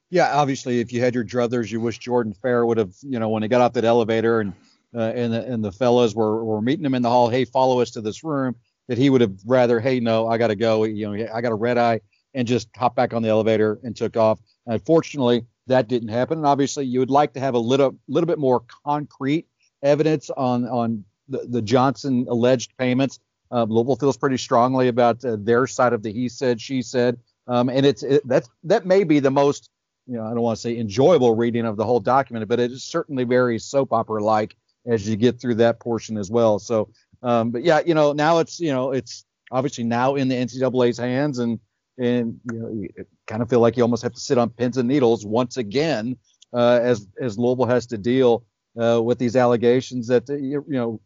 Yeah, 0.09 0.35
obviously, 0.35 0.81
if 0.81 0.91
you 0.91 1.00
had 1.00 1.15
your 1.15 1.23
druthers, 1.23 1.71
you 1.71 1.79
wish 1.79 1.97
Jordan 1.97 2.33
Fair 2.33 2.65
would 2.65 2.77
have, 2.77 2.93
you 3.01 3.19
know, 3.19 3.29
when 3.29 3.43
he 3.43 3.47
got 3.47 3.61
off 3.61 3.73
that 3.73 3.85
elevator 3.85 4.41
and 4.41 4.53
uh, 4.95 5.12
and 5.15 5.33
the, 5.33 5.45
and 5.45 5.63
the 5.63 5.71
fellows 5.71 6.15
were 6.15 6.43
were 6.43 6.62
meeting 6.62 6.86
him 6.86 6.95
in 6.95 7.01
the 7.01 7.10
hall. 7.10 7.29
Hey, 7.29 7.45
follow 7.45 7.79
us 7.81 7.91
to 7.91 8.01
this 8.01 8.24
room 8.24 8.55
that 8.88 8.98
he 8.98 9.10
would 9.10 9.21
have 9.21 9.36
rather, 9.45 9.79
hey, 9.79 10.00
no, 10.00 10.27
I 10.27 10.38
got 10.38 10.48
to 10.48 10.55
go. 10.55 10.83
You 10.83 11.15
know, 11.15 11.27
I 11.33 11.41
got 11.41 11.51
a 11.51 11.55
red 11.55 11.77
eye 11.77 12.01
and 12.33 12.48
just 12.48 12.67
hop 12.75 12.95
back 12.95 13.13
on 13.13 13.21
the 13.21 13.29
elevator 13.29 13.79
and 13.83 13.95
took 13.95 14.17
off. 14.17 14.39
Unfortunately, 14.65 15.45
that 15.67 15.88
didn't 15.88 16.10
happen. 16.10 16.39
And 16.39 16.48
obviously, 16.48 16.86
you 16.86 17.00
would 17.00 17.10
like 17.10 17.33
to 17.33 17.39
have 17.39 17.53
a 17.53 17.60
little 17.60 17.98
little 18.07 18.27
bit 18.27 18.39
more 18.39 18.63
concrete 18.86 19.48
evidence 19.83 20.29
on 20.29 20.67
on 20.67 21.03
the, 21.29 21.45
the 21.48 21.62
Johnson 21.62 22.25
alleged 22.29 22.75
payments. 22.77 23.19
Uh, 23.51 23.65
Louisville 23.67 23.98
feels 23.98 24.17
pretty 24.17 24.38
strongly 24.38 24.88
about 24.88 25.24
uh, 25.25 25.36
their 25.39 25.67
side 25.67 25.93
of 25.93 26.03
the 26.03 26.12
he 26.12 26.29
said 26.29 26.60
she 26.60 26.81
said, 26.81 27.17
um, 27.48 27.69
and 27.69 27.86
it's 27.86 28.03
it, 28.03 28.21
that's 28.27 28.50
that 28.63 28.86
may 28.86 29.03
be 29.03 29.19
the 29.19 29.31
most 29.31 29.69
you 30.07 30.17
know, 30.17 30.25
I 30.25 30.29
don't 30.31 30.41
want 30.41 30.57
to 30.57 30.62
say 30.62 30.77
enjoyable 30.77 31.36
reading 31.36 31.65
of 31.65 31.77
the 31.77 31.86
whole 31.86 32.00
document, 32.00 32.48
but 32.50 32.60
it 32.60 32.71
is 32.71 32.83
certainly 32.83 33.24
very 33.24 33.60
soap 33.60 33.93
opera 33.93 34.24
like 34.24 34.55
as 34.85 35.07
you 35.07 35.15
get 35.15 35.39
through 35.39 35.55
that 35.55 35.79
portion 35.79 36.17
as 36.17 36.29
well. 36.31 36.59
So, 36.59 36.89
um, 37.21 37.51
but 37.51 37.63
yeah, 37.63 37.81
you 37.85 37.93
know, 37.93 38.13
now 38.13 38.39
it's 38.39 38.59
you 38.59 38.71
know 38.71 38.91
it's 38.91 39.25
obviously 39.51 39.83
now 39.83 40.15
in 40.15 40.27
the 40.27 40.35
NCAA's 40.35 40.97
hands, 40.97 41.39
and 41.39 41.59
and 41.97 42.39
you 42.51 42.59
know, 42.59 42.69
you 42.69 42.89
kind 43.27 43.41
of 43.41 43.50
feel 43.50 43.59
like 43.59 43.77
you 43.77 43.83
almost 43.83 44.03
have 44.03 44.13
to 44.13 44.19
sit 44.19 44.38
on 44.38 44.50
pins 44.50 44.77
and 44.77 44.88
needles 44.88 45.25
once 45.25 45.57
again 45.57 46.17
uh, 46.53 46.79
as 46.81 47.07
as 47.19 47.38
Louisville 47.38 47.65
has 47.65 47.85
to 47.88 47.97
deal 47.97 48.45
uh, 48.81 49.01
with 49.03 49.19
these 49.19 49.35
allegations 49.35 50.07
that 50.07 50.27
you, 50.29 50.65
you 50.67 50.77
know 50.77 51.01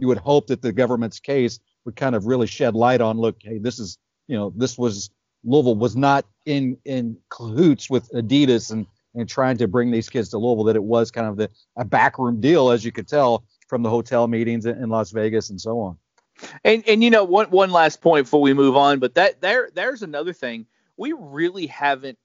you 0.00 0.08
would 0.08 0.18
hope 0.18 0.46
that 0.48 0.62
the 0.62 0.72
government's 0.72 1.20
case 1.20 1.60
would 1.84 1.96
kind 1.96 2.14
of 2.14 2.26
really 2.26 2.46
shed 2.46 2.74
light 2.74 3.00
on. 3.00 3.18
Look, 3.18 3.36
hey, 3.40 3.58
this 3.58 3.78
is 3.78 3.98
you 4.26 4.36
know 4.36 4.52
this 4.56 4.76
was 4.76 5.10
Louisville 5.44 5.76
was 5.76 5.96
not 5.96 6.26
in 6.46 6.76
in 6.84 7.16
cahoots 7.30 7.88
with 7.88 8.10
Adidas 8.10 8.70
and 8.70 8.86
and 9.14 9.28
trying 9.28 9.56
to 9.58 9.68
bring 9.68 9.90
these 9.90 10.08
kids 10.08 10.28
to 10.30 10.38
Louisville. 10.38 10.64
That 10.64 10.76
it 10.76 10.82
was 10.82 11.10
kind 11.10 11.26
of 11.26 11.36
the 11.36 11.50
a 11.76 11.84
backroom 11.84 12.40
deal, 12.40 12.70
as 12.70 12.84
you 12.84 12.92
could 12.92 13.08
tell 13.08 13.44
from 13.68 13.82
the 13.82 13.90
hotel 13.90 14.28
meetings 14.28 14.66
in, 14.66 14.82
in 14.82 14.88
Las 14.88 15.10
Vegas 15.10 15.50
and 15.50 15.60
so 15.60 15.80
on. 15.80 15.98
And 16.64 16.82
and 16.88 17.02
you 17.02 17.10
know 17.10 17.24
one 17.24 17.50
one 17.50 17.70
last 17.70 18.00
point 18.00 18.26
before 18.26 18.40
we 18.40 18.54
move 18.54 18.76
on, 18.76 18.98
but 18.98 19.14
that 19.14 19.40
there 19.40 19.70
there's 19.74 20.02
another 20.02 20.32
thing 20.32 20.66
we 20.96 21.12
really 21.12 21.66
haven't. 21.66 22.18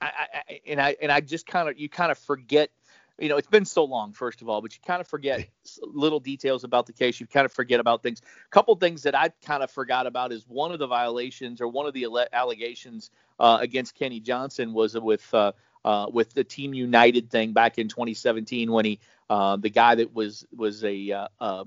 I, 0.00 0.10
I 0.48 0.60
and 0.66 0.80
I 0.80 0.96
and 1.00 1.12
I 1.12 1.20
just 1.20 1.46
kind 1.46 1.68
of 1.68 1.78
you 1.78 1.88
kind 1.88 2.10
of 2.10 2.18
forget 2.18 2.70
you 3.18 3.28
know, 3.28 3.36
it's 3.36 3.48
been 3.48 3.64
so 3.64 3.84
long, 3.84 4.12
first 4.12 4.42
of 4.42 4.48
all, 4.48 4.60
but 4.60 4.74
you 4.74 4.80
kind 4.84 5.00
of 5.00 5.06
forget 5.06 5.48
little 5.82 6.18
details 6.18 6.64
about 6.64 6.86
the 6.86 6.92
case. 6.92 7.20
You 7.20 7.26
kind 7.26 7.44
of 7.44 7.52
forget 7.52 7.78
about 7.78 8.02
things. 8.02 8.20
A 8.20 8.50
couple 8.50 8.74
things 8.76 9.02
that 9.02 9.14
I 9.14 9.30
kind 9.44 9.62
of 9.62 9.70
forgot 9.70 10.06
about 10.06 10.32
is 10.32 10.44
one 10.48 10.72
of 10.72 10.78
the 10.78 10.86
violations 10.86 11.60
or 11.60 11.68
one 11.68 11.86
of 11.86 11.94
the 11.94 12.06
allegations 12.32 13.10
uh, 13.38 13.58
against 13.60 13.94
Kenny 13.94 14.18
Johnson 14.18 14.72
was 14.72 14.98
with 14.98 15.32
uh, 15.34 15.52
uh, 15.84 16.06
with 16.12 16.32
the 16.34 16.44
Team 16.44 16.74
United 16.74 17.30
thing 17.30 17.52
back 17.52 17.78
in 17.78 17.88
2017 17.88 18.70
when 18.70 18.84
he 18.84 19.00
uh, 19.30 19.56
the 19.56 19.70
guy 19.70 19.94
that 19.94 20.12
was 20.12 20.44
was 20.54 20.84
a, 20.84 21.10
uh, 21.10 21.28
uh, 21.40 21.64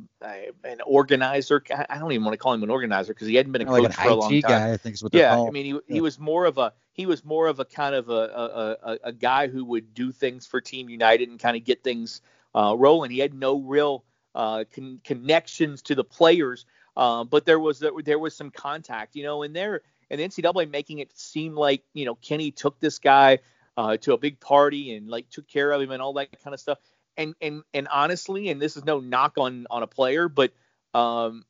an 0.63 0.81
organizer. 0.85 1.63
I 1.89 1.97
don't 1.97 2.11
even 2.11 2.23
want 2.23 2.33
to 2.33 2.37
call 2.37 2.53
him 2.53 2.61
an 2.61 2.69
organizer 2.69 3.11
because 3.11 3.27
he 3.27 3.33
hadn't 3.33 3.53
been 3.53 3.63
a 3.63 3.65
coach 3.65 3.83
like 3.83 3.93
for 3.93 4.09
a 4.09 4.13
long 4.13 4.29
time. 4.29 4.41
Guy, 4.41 4.73
I 4.73 4.77
think 4.77 4.93
is 4.93 5.03
what 5.03 5.15
yeah, 5.15 5.35
I 5.35 5.49
mean 5.49 5.65
he, 5.65 5.71
yeah. 5.71 5.79
he 5.87 6.01
was 6.01 6.19
more 6.19 6.45
of 6.45 6.59
a 6.59 6.73
he 6.93 7.07
was 7.07 7.25
more 7.25 7.47
of 7.47 7.59
a 7.59 7.65
kind 7.65 7.95
of 7.95 8.09
a 8.09 8.77
a, 8.83 8.97
a 9.05 9.11
guy 9.11 9.47
who 9.47 9.65
would 9.65 9.95
do 9.95 10.11
things 10.11 10.45
for 10.45 10.61
Team 10.61 10.89
United 10.89 11.29
and 11.29 11.39
kind 11.39 11.57
of 11.57 11.63
get 11.63 11.83
things 11.83 12.21
uh, 12.53 12.75
rolling. 12.77 13.09
He 13.09 13.17
had 13.17 13.33
no 13.33 13.57
real 13.59 14.05
uh, 14.35 14.65
con- 14.71 15.01
connections 15.03 15.81
to 15.83 15.95
the 15.95 16.03
players, 16.03 16.67
uh, 16.95 17.23
but 17.23 17.45
there 17.45 17.59
was 17.59 17.83
there 18.03 18.19
was 18.19 18.35
some 18.35 18.51
contact, 18.51 19.15
you 19.15 19.23
know, 19.23 19.41
and 19.41 19.55
there 19.55 19.81
and 20.11 20.19
the 20.19 20.27
NCAA 20.27 20.69
making 20.69 20.99
it 20.99 21.17
seem 21.17 21.55
like 21.55 21.83
you 21.93 22.05
know 22.05 22.13
Kenny 22.15 22.51
took 22.51 22.79
this 22.79 22.99
guy 22.99 23.39
uh, 23.77 23.97
to 23.97 24.13
a 24.13 24.17
big 24.17 24.39
party 24.39 24.95
and 24.95 25.09
like 25.09 25.29
took 25.29 25.47
care 25.47 25.71
of 25.71 25.81
him 25.81 25.91
and 25.91 26.01
all 26.01 26.13
that 26.13 26.29
kind 26.43 26.53
of 26.53 26.59
stuff. 26.59 26.77
And 27.17 27.33
and 27.41 27.63
and 27.73 27.87
honestly, 27.87 28.49
and 28.49 28.61
this 28.61 28.77
is 28.77 28.85
no 28.85 28.99
knock 28.99 29.33
on 29.37 29.67
on 29.69 29.83
a 29.83 29.87
player, 29.87 30.27
but 30.27 30.51
um, 30.93 31.45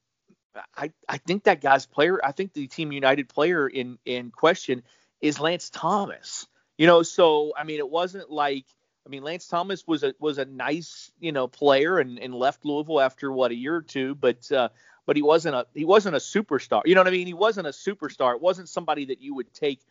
I 0.75 0.91
I 1.08 1.17
think 1.17 1.44
that 1.44 1.62
guy's 1.62 1.86
player. 1.86 2.24
I 2.24 2.32
think 2.32 2.53
the 2.53 2.67
Team 2.67 2.91
United 2.91 3.29
player 3.29 3.67
in 3.67 3.98
in 4.05 4.32
question 4.32 4.84
is 5.22 5.39
Lance 5.39 5.70
Thomas. 5.70 6.48
You 6.77 6.88
know, 6.88 7.03
so 7.03 7.53
I 7.58 7.63
mean, 7.63 7.79
it 7.79 7.89
wasn't 7.89 8.29
like 8.29 8.65
I 9.05 9.10
mean, 9.10 9.24
Lance 9.24 9.48
Thomas 9.48 9.86
was 9.88 10.03
a 10.03 10.13
was 10.20 10.38
a 10.38 10.46
nice 10.46 11.12
you 11.20 11.32
know 11.32 11.48
player 11.48 12.00
and, 12.00 12.20
and 12.20 12.34
left 12.34 12.65
Louisville 12.65 13.01
after 13.01 13.32
what 13.32 13.51
a 13.51 13.55
year 13.55 13.75
or 13.75 13.82
two, 13.82 14.15
but 14.15 14.51
uh, 14.51 14.70
but 15.05 15.15
he 15.15 15.22
wasn't 15.22 15.55
a 15.55 15.67
he 15.74 15.86
wasn't 15.86 16.15
a 16.15 16.20
superstar. 16.20 16.82
You 16.86 16.96
know 16.96 17.01
what 17.01 17.08
I 17.08 17.12
mean? 17.12 17.27
He 17.27 17.34
wasn't 17.34 17.67
a 17.67 17.72
superstar. 17.72 18.36
It 18.36 18.41
wasn't 18.41 18.70
somebody 18.70 19.05
that 19.05 19.22
you 19.22 19.36
would 19.36 19.53
take 19.53 19.82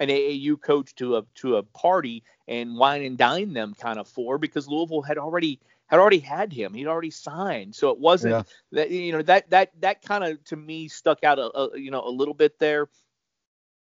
an 0.00 0.08
AAU 0.08 0.60
coach 0.60 0.94
to 0.96 1.16
a 1.16 1.22
to 1.36 1.56
a 1.56 1.62
party 1.62 2.22
and 2.48 2.76
wine 2.76 3.02
and 3.02 3.16
dine 3.18 3.52
them 3.52 3.74
kind 3.74 3.98
of 3.98 4.08
for 4.08 4.38
because 4.38 4.68
Louisville 4.68 5.02
had 5.02 5.18
already 5.18 5.60
had 5.86 6.00
already 6.00 6.18
had 6.18 6.52
him. 6.52 6.74
He'd 6.74 6.86
already 6.86 7.10
signed, 7.10 7.74
so 7.74 7.90
it 7.90 7.98
wasn't 7.98 8.32
yeah. 8.34 8.42
that 8.72 8.90
you 8.90 9.12
know 9.12 9.22
that 9.22 9.50
that 9.50 9.70
that 9.80 10.02
kind 10.02 10.24
of 10.24 10.42
to 10.44 10.56
me 10.56 10.88
stuck 10.88 11.24
out 11.24 11.38
a, 11.38 11.56
a, 11.56 11.78
you 11.78 11.90
know 11.90 12.02
a 12.04 12.10
little 12.10 12.34
bit 12.34 12.58
there 12.58 12.88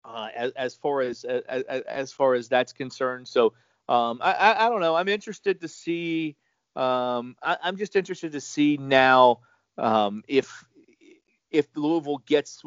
uh, 0.05 0.29
as, 0.35 0.53
as 0.53 0.75
far 0.75 1.01
as, 1.01 1.25
as 1.25 1.63
as 1.63 2.13
far 2.13 2.35
as 2.35 2.49
that's 2.49 2.73
concerned. 2.73 3.29
So 3.29 3.55
um, 3.89 4.19
I, 4.23 4.33
I, 4.33 4.67
I 4.67 4.69
don't 4.69 4.81
know. 4.81 4.95
I'm 4.95 5.09
interested 5.09 5.61
to 5.61 5.69
see. 5.69 6.37
Um, 6.75 7.37
I, 7.43 7.59
am 7.65 7.77
just 7.77 7.97
interested 7.97 8.33
to 8.33 8.41
see 8.41 8.79
now 8.79 9.41
um, 9.79 10.25
if 10.27 10.65
if 11.51 11.69
Louisville 11.77 12.23
gets. 12.27 12.63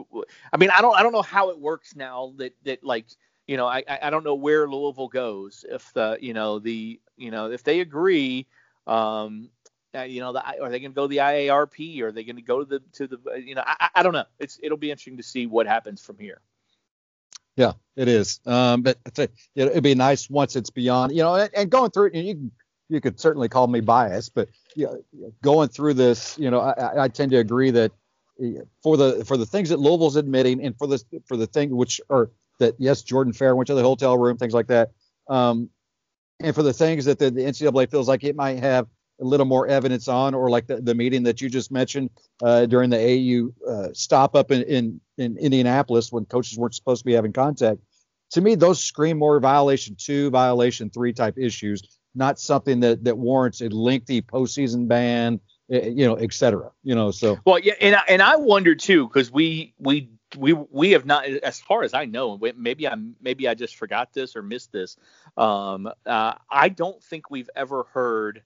I 0.53 0.57
mean, 0.57 0.69
I 0.69 0.81
don't 0.81 0.95
I 0.95 1.03
don't 1.03 1.11
know 1.11 1.21
how 1.21 1.49
it 1.49 1.59
works 1.59 1.95
now 1.95 2.33
that 2.37 2.53
that 2.63 2.83
like 2.83 3.05
you 3.47 3.57
know, 3.57 3.67
I 3.67 3.83
I 3.87 4.09
don't 4.09 4.23
know 4.23 4.35
where 4.35 4.67
Louisville 4.67 5.07
goes 5.07 5.65
if 5.67 5.91
the 5.93 6.17
you 6.19 6.33
know 6.33 6.59
the 6.59 6.99
you 7.17 7.31
know 7.31 7.51
if 7.51 7.63
they 7.63 7.79
agree, 7.79 8.47
um, 8.87 9.49
you 9.93 10.19
know, 10.19 10.33
the, 10.33 10.43
are 10.43 10.69
they 10.69 10.79
going 10.79 10.91
to 10.91 10.95
go 10.95 11.03
to 11.03 11.07
the 11.07 11.17
IARP? 11.17 12.01
Or 12.01 12.07
are 12.07 12.11
they 12.11 12.23
going 12.23 12.35
to 12.35 12.41
go 12.41 12.63
to 12.63 12.65
the 12.65 12.81
to 12.93 13.07
the 13.07 13.19
you 13.43 13.55
know 13.55 13.63
I, 13.65 13.89
I 13.95 14.03
don't 14.03 14.13
know. 14.13 14.25
It's 14.39 14.59
it'll 14.61 14.77
be 14.77 14.91
interesting 14.91 15.17
to 15.17 15.23
see 15.23 15.45
what 15.47 15.67
happens 15.67 16.01
from 16.01 16.17
here. 16.17 16.41
Yeah, 17.55 17.73
it 17.95 18.07
is. 18.07 18.41
Um, 18.45 18.81
but 18.81 18.97
it'd 19.55 19.83
be 19.83 19.95
nice 19.95 20.29
once 20.29 20.57
it's 20.57 20.69
beyond, 20.69 21.13
you 21.13 21.23
know, 21.23 21.35
and, 21.35 21.49
and 21.55 21.69
going 21.69 21.91
through 21.91 22.07
it, 22.07 22.15
you 22.15 22.51
you 22.89 23.01
could 23.01 23.19
certainly 23.19 23.49
call 23.49 23.67
me 23.67 23.79
biased, 23.79 24.35
but 24.35 24.49
you 24.75 24.85
know, 24.85 25.31
going 25.41 25.69
through 25.69 25.93
this, 25.93 26.37
you 26.37 26.51
know, 26.51 26.59
I, 26.59 27.05
I 27.05 27.07
tend 27.07 27.31
to 27.31 27.37
agree 27.37 27.71
that 27.71 27.91
for 28.83 28.97
the 28.97 29.23
for 29.25 29.37
the 29.37 29.45
things 29.45 29.69
that 29.69 29.79
Louisville's 29.79 30.17
admitting, 30.17 30.63
and 30.63 30.77
for 30.77 30.87
the 30.87 31.01
for 31.25 31.37
the 31.37 31.47
thing 31.47 31.75
which 31.75 32.01
are 32.09 32.29
that 32.59 32.75
yes, 32.79 33.01
Jordan 33.01 33.33
Fair 33.33 33.55
went 33.55 33.67
to 33.67 33.75
the 33.75 33.83
hotel 33.83 34.17
room, 34.17 34.37
things 34.37 34.53
like 34.53 34.67
that. 34.67 34.91
Um, 35.27 35.69
and 36.39 36.53
for 36.53 36.63
the 36.63 36.73
things 36.73 37.05
that 37.05 37.19
the, 37.19 37.31
the, 37.31 37.41
NCAA 37.41 37.89
feels 37.89 38.07
like 38.07 38.23
it 38.23 38.35
might 38.35 38.59
have 38.59 38.87
a 39.21 39.23
little 39.23 39.45
more 39.45 39.67
evidence 39.67 40.07
on, 40.07 40.33
or 40.33 40.49
like 40.49 40.67
the, 40.67 40.81
the 40.81 40.93
meeting 40.93 41.23
that 41.23 41.39
you 41.41 41.49
just 41.49 41.71
mentioned 41.71 42.09
uh, 42.43 42.65
during 42.65 42.89
the 42.89 42.97
AU 42.97 43.69
uh, 43.69 43.87
stop 43.93 44.35
up 44.35 44.51
in, 44.51 44.63
in, 44.63 45.01
in 45.17 45.37
Indianapolis 45.37 46.11
when 46.11 46.25
coaches 46.25 46.57
weren't 46.57 46.75
supposed 46.75 46.99
to 46.99 47.05
be 47.05 47.13
having 47.13 47.31
contact. 47.31 47.79
To 48.31 48.41
me, 48.41 48.55
those 48.55 48.83
scream 48.83 49.17
more 49.17 49.39
violation 49.39 49.95
two, 49.97 50.29
violation 50.29 50.89
three 50.89 51.13
type 51.13 51.37
issues, 51.37 51.81
not 52.15 52.39
something 52.39 52.81
that 52.81 53.03
that 53.03 53.17
warrants 53.17 53.61
a 53.61 53.69
lengthy 53.69 54.21
postseason 54.21 54.87
ban, 54.87 55.39
eh, 55.71 55.87
you 55.87 56.05
know, 56.05 56.15
et 56.15 56.33
cetera. 56.33 56.71
You 56.83 56.95
know, 56.95 57.11
so. 57.11 57.39
Well, 57.45 57.59
yeah, 57.59 57.73
and 57.79 57.95
I, 57.95 58.01
and 58.09 58.21
I 58.21 58.35
wonder 58.37 58.75
too 58.75 59.07
because 59.07 59.31
we 59.31 59.73
we 59.77 60.09
we 60.37 60.53
we 60.53 60.91
have 60.91 61.05
not, 61.05 61.25
as 61.25 61.59
far 61.59 61.83
as 61.83 61.93
I 61.93 62.05
know, 62.05 62.39
maybe 62.55 62.87
I 62.87 62.95
maybe 63.21 63.47
I 63.47 63.53
just 63.53 63.75
forgot 63.75 64.13
this 64.13 64.35
or 64.35 64.41
missed 64.41 64.71
this. 64.71 64.97
Um, 65.37 65.89
uh, 66.05 66.33
I 66.49 66.69
don't 66.69 67.01
think 67.03 67.29
we've 67.29 67.49
ever 67.55 67.83
heard 67.93 68.43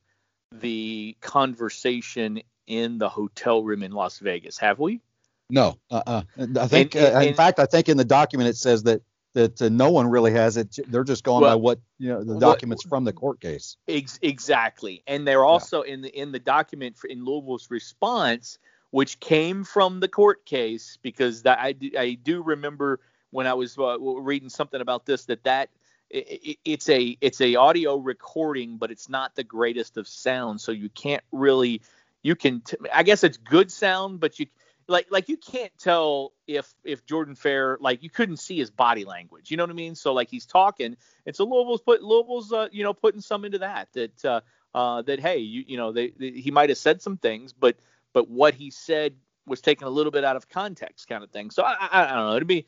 the 0.51 1.15
conversation 1.21 2.41
in 2.67 2.97
the 2.97 3.09
hotel 3.09 3.63
room 3.63 3.83
in 3.83 3.91
Las 3.91 4.19
Vegas, 4.19 4.57
have 4.57 4.79
we? 4.79 5.01
No, 5.49 5.77
uh-uh. 5.89 6.21
I 6.37 6.67
think, 6.67 6.95
and, 6.95 7.15
uh, 7.15 7.19
in 7.19 7.33
fact, 7.33 7.59
I 7.59 7.65
think 7.65 7.89
in 7.89 7.97
the 7.97 8.05
document 8.05 8.49
it 8.49 8.55
says 8.55 8.83
that 8.83 9.01
that 9.33 9.61
uh, 9.61 9.69
no 9.69 9.89
one 9.91 10.07
really 10.07 10.31
has 10.31 10.57
it. 10.57 10.77
They're 10.87 11.03
just 11.03 11.23
going 11.23 11.41
well, 11.41 11.51
by 11.51 11.55
what 11.55 11.79
you 11.97 12.09
know 12.09 12.23
the 12.23 12.39
documents 12.39 12.85
what, 12.85 12.89
from 12.89 13.03
the 13.03 13.13
court 13.13 13.39
case. 13.39 13.77
Ex- 13.87 14.19
exactly, 14.21 15.03
and 15.07 15.27
they're 15.27 15.45
also 15.45 15.83
yeah. 15.83 15.93
in 15.93 16.01
the 16.01 16.19
in 16.19 16.31
the 16.31 16.39
document 16.39 16.97
for, 16.97 17.07
in 17.07 17.23
Louisville's 17.23 17.69
response 17.69 18.59
which 18.91 19.19
came 19.19 19.63
from 19.63 19.99
the 19.99 20.07
court 20.07 20.45
case 20.45 20.97
because 21.01 21.43
that, 21.43 21.59
I, 21.59 21.75
I 21.97 22.17
do 22.23 22.41
remember 22.41 22.99
when 23.31 23.47
I 23.47 23.53
was 23.53 23.77
uh, 23.77 23.99
reading 23.99 24.49
something 24.49 24.81
about 24.81 25.05
this 25.05 25.25
that 25.25 25.43
that 25.43 25.69
it, 26.09 26.57
it's 26.65 26.89
a 26.89 27.17
it's 27.21 27.39
a 27.41 27.55
audio 27.55 27.97
recording 27.97 28.77
but 28.77 28.89
it's 28.89 29.09
not 29.09 29.35
the 29.35 29.43
greatest 29.43 29.97
of 29.97 30.07
sound 30.07 30.59
so 30.59 30.71
you 30.71 30.89
can't 30.89 31.23
really 31.31 31.81
you 32.23 32.35
can 32.35 32.61
t- 32.61 32.77
I 32.91 33.03
guess 33.03 33.23
it's 33.23 33.37
good 33.37 33.71
sound 33.71 34.19
but 34.19 34.39
you 34.39 34.47
like 34.89 35.07
like 35.11 35.29
you 35.29 35.37
can't 35.37 35.71
tell 35.77 36.33
if 36.47 36.73
if 36.83 37.05
Jordan 37.05 37.35
Fair 37.35 37.77
like 37.79 38.03
you 38.03 38.09
couldn't 38.09 38.37
see 38.37 38.57
his 38.57 38.71
body 38.71 39.05
language. 39.05 39.51
You 39.51 39.57
know 39.57 39.63
what 39.63 39.69
I 39.69 39.73
mean? 39.73 39.95
So 39.95 40.13
like 40.13 40.29
he's 40.29 40.45
talking. 40.45 40.97
And 41.25 41.35
so 41.35 41.45
Louisville's 41.45 41.81
put 41.81 42.01
Louisville's 42.01 42.51
uh, 42.51 42.67
you 42.71 42.83
know 42.83 42.93
putting 42.93 43.21
some 43.21 43.45
into 43.45 43.59
that 43.59 43.89
that 43.93 44.25
uh, 44.25 44.41
uh, 44.73 45.01
that 45.03 45.19
hey 45.19 45.37
you 45.37 45.63
you 45.67 45.77
know 45.77 45.91
they, 45.91 46.09
they 46.17 46.31
he 46.31 46.51
might 46.51 46.69
have 46.69 46.77
said 46.77 47.01
some 47.01 47.17
things 47.17 47.53
but 47.53 47.77
but 48.13 48.29
what 48.29 48.53
he 48.53 48.71
said 48.71 49.15
was 49.45 49.61
taken 49.61 49.87
a 49.87 49.89
little 49.89 50.11
bit 50.11 50.23
out 50.23 50.35
of 50.35 50.47
context, 50.49 51.07
kind 51.07 51.23
of 51.23 51.31
thing. 51.31 51.49
So 51.51 51.63
I, 51.63 51.75
I, 51.79 52.03
I 52.03 52.15
don't 52.15 52.29
know. 52.29 52.35
It'd 52.35 52.47
be, 52.47 52.67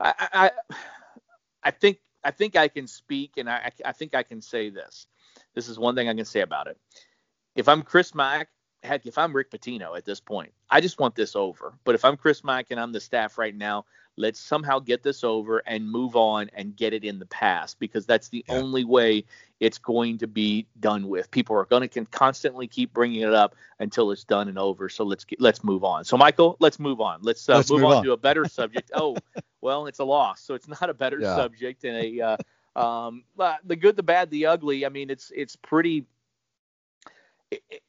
I, 0.00 0.14
I, 0.32 0.50
I 1.62 1.70
think, 1.70 1.98
I 2.24 2.30
think 2.30 2.56
I 2.56 2.68
can 2.68 2.86
speak, 2.86 3.32
and 3.36 3.48
I, 3.48 3.70
I 3.84 3.92
think 3.92 4.14
I 4.14 4.22
can 4.22 4.40
say 4.42 4.70
this. 4.70 5.06
This 5.54 5.68
is 5.68 5.78
one 5.78 5.94
thing 5.94 6.08
I 6.08 6.14
can 6.14 6.24
say 6.24 6.40
about 6.40 6.66
it. 6.66 6.78
If 7.54 7.68
I'm 7.68 7.82
Chris 7.82 8.14
Mack, 8.14 8.48
heck, 8.82 9.06
if 9.06 9.18
I'm 9.18 9.34
Rick 9.34 9.50
Pitino 9.50 9.96
at 9.96 10.04
this 10.04 10.20
point, 10.20 10.52
I 10.70 10.80
just 10.80 10.98
want 10.98 11.14
this 11.14 11.36
over. 11.36 11.74
But 11.84 11.94
if 11.94 12.04
I'm 12.04 12.16
Chris 12.16 12.44
Mack 12.44 12.70
and 12.70 12.80
I'm 12.80 12.92
the 12.92 13.00
staff 13.00 13.38
right 13.38 13.54
now, 13.54 13.84
let's 14.16 14.38
somehow 14.38 14.78
get 14.78 15.02
this 15.02 15.24
over 15.24 15.58
and 15.66 15.90
move 15.90 16.16
on 16.16 16.50
and 16.54 16.76
get 16.76 16.92
it 16.92 17.04
in 17.04 17.18
the 17.18 17.26
past 17.26 17.78
because 17.78 18.06
that's 18.06 18.28
the 18.28 18.44
yeah. 18.48 18.56
only 18.56 18.84
way 18.84 19.24
it's 19.60 19.78
going 19.78 20.18
to 20.18 20.26
be 20.26 20.66
done 20.80 21.08
with. 21.08 21.30
People 21.30 21.56
are 21.56 21.64
going 21.64 21.88
to 21.88 22.04
constantly 22.06 22.66
keep 22.66 22.92
bringing 22.92 23.22
it 23.22 23.32
up 23.32 23.54
until 23.78 24.10
it's 24.10 24.24
done 24.24 24.48
and 24.48 24.58
over. 24.58 24.88
So 24.88 25.04
let's 25.04 25.24
get, 25.24 25.40
let's 25.40 25.64
move 25.64 25.84
on. 25.84 26.04
So 26.04 26.16
Michael, 26.16 26.56
let's 26.60 26.78
move 26.78 27.00
on. 27.00 27.20
Let's, 27.22 27.48
uh, 27.48 27.56
let's 27.56 27.70
move, 27.70 27.80
move 27.80 27.90
on, 27.90 27.96
on, 27.98 28.04
to 28.04 28.12
a 28.12 28.16
better 28.16 28.46
subject. 28.46 28.90
oh, 28.94 29.16
well, 29.60 29.86
it's 29.86 30.00
a 30.00 30.04
loss, 30.04 30.40
so 30.42 30.54
it's 30.54 30.68
not 30.68 30.90
a 30.90 30.94
better 30.94 31.20
yeah. 31.20 31.36
subject 31.36 31.84
and 31.84 31.96
a 31.96 32.20
uh, 32.20 32.36
Um, 32.74 33.24
the 33.64 33.76
good, 33.76 33.96
the 33.96 34.02
bad, 34.02 34.30
the 34.30 34.46
ugly. 34.46 34.86
I 34.86 34.88
mean, 34.88 35.10
it's 35.10 35.30
it's 35.34 35.56
pretty. 35.56 36.06
It, 37.50 37.62
it, 37.68 37.82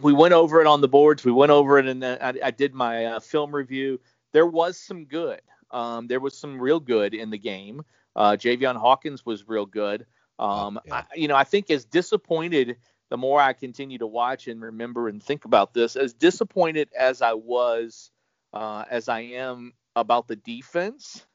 we 0.00 0.12
went 0.12 0.34
over 0.34 0.60
it 0.60 0.66
on 0.66 0.80
the 0.80 0.88
boards. 0.88 1.24
We 1.24 1.32
went 1.32 1.52
over 1.52 1.78
it, 1.78 1.86
and 1.86 2.04
I, 2.04 2.34
I 2.42 2.50
did 2.50 2.74
my 2.74 3.06
uh, 3.06 3.20
film 3.20 3.54
review. 3.54 4.00
There 4.32 4.46
was 4.46 4.76
some 4.76 5.04
good. 5.04 5.40
Um, 5.74 6.06
there 6.06 6.20
was 6.20 6.38
some 6.38 6.60
real 6.60 6.80
good 6.80 7.12
in 7.12 7.30
the 7.30 7.38
game. 7.38 7.82
Uh, 8.16 8.32
Javian 8.32 8.76
Hawkins 8.76 9.26
was 9.26 9.48
real 9.48 9.66
good. 9.66 10.06
Um, 10.38 10.78
yeah. 10.86 10.94
I, 10.94 11.04
you 11.16 11.28
know, 11.28 11.36
I 11.36 11.44
think 11.44 11.70
as 11.70 11.84
disappointed, 11.84 12.76
the 13.10 13.16
more 13.16 13.40
I 13.40 13.52
continue 13.52 13.98
to 13.98 14.06
watch 14.06 14.46
and 14.48 14.62
remember 14.62 15.08
and 15.08 15.22
think 15.22 15.44
about 15.44 15.74
this, 15.74 15.96
as 15.96 16.14
disappointed 16.14 16.88
as 16.98 17.22
I 17.22 17.34
was, 17.34 18.10
uh, 18.52 18.84
as 18.88 19.08
I 19.08 19.20
am 19.20 19.72
about 19.96 20.28
the 20.28 20.36
defense, 20.36 21.26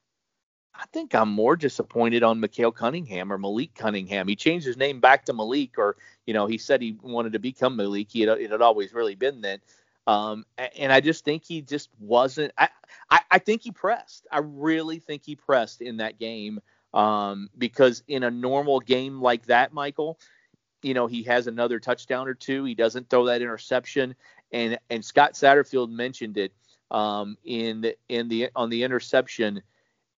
I 0.74 0.86
think 0.94 1.14
I'm 1.14 1.30
more 1.30 1.58
disappointed 1.58 2.24
on 2.24 2.40
Micale 2.40 2.74
Cunningham 2.74 3.34
or 3.34 3.38
Malik 3.38 3.76
Cunningham. 3.76 4.30
He 4.30 4.36
changed 4.38 4.66
his 4.66 4.78
name 4.78 5.02
back 5.02 5.26
to 5.26 5.34
Malik, 5.34 5.78
or 5.78 5.98
you 6.26 6.34
know, 6.34 6.48
he 6.48 6.58
said 6.58 6.82
he 6.82 6.98
wanted 7.02 7.34
to 7.34 7.40
become 7.40 7.76
Malik. 7.76 8.08
He 8.10 8.22
had, 8.22 8.40
it 8.40 8.52
had 8.52 8.62
always 8.62 8.94
really 8.94 9.16
been 9.16 9.42
that. 9.42 9.60
Um, 10.10 10.46
and 10.78 10.92
I 10.92 11.02
just 11.02 11.24
think 11.24 11.44
he 11.46 11.62
just 11.62 11.90
wasn't. 12.00 12.52
I, 12.58 12.70
I, 13.10 13.20
I 13.32 13.40
think 13.40 13.62
he 13.62 13.72
pressed. 13.72 14.28
I 14.32 14.40
really 14.40 15.00
think 15.00 15.24
he 15.24 15.36
pressed 15.36 15.82
in 15.82 15.98
that 15.98 16.20
game. 16.20 16.60
Um, 16.92 17.52
because 17.56 18.02
in 18.08 18.24
a 18.24 18.32
normal 18.32 18.80
game 18.80 19.22
like 19.22 19.46
that, 19.46 19.74
Michael, 19.74 20.20
you 20.82 20.96
know, 20.96 21.06
he 21.06 21.22
has 21.24 21.46
another 21.46 21.80
touchdown 21.80 22.28
or 22.28 22.34
two. 22.34 22.64
He 22.64 22.74
doesn't 22.74 23.10
throw 23.10 23.26
that 23.26 23.42
interception. 23.42 24.16
And 24.52 24.80
and 24.90 25.06
Scott 25.06 25.34
Satterfield 25.34 25.92
mentioned 25.92 26.38
it 26.38 26.54
um, 26.90 27.38
in 27.44 27.82
the, 27.82 27.96
in 28.08 28.28
the 28.30 28.50
on 28.56 28.70
the 28.72 28.84
interception 28.84 29.62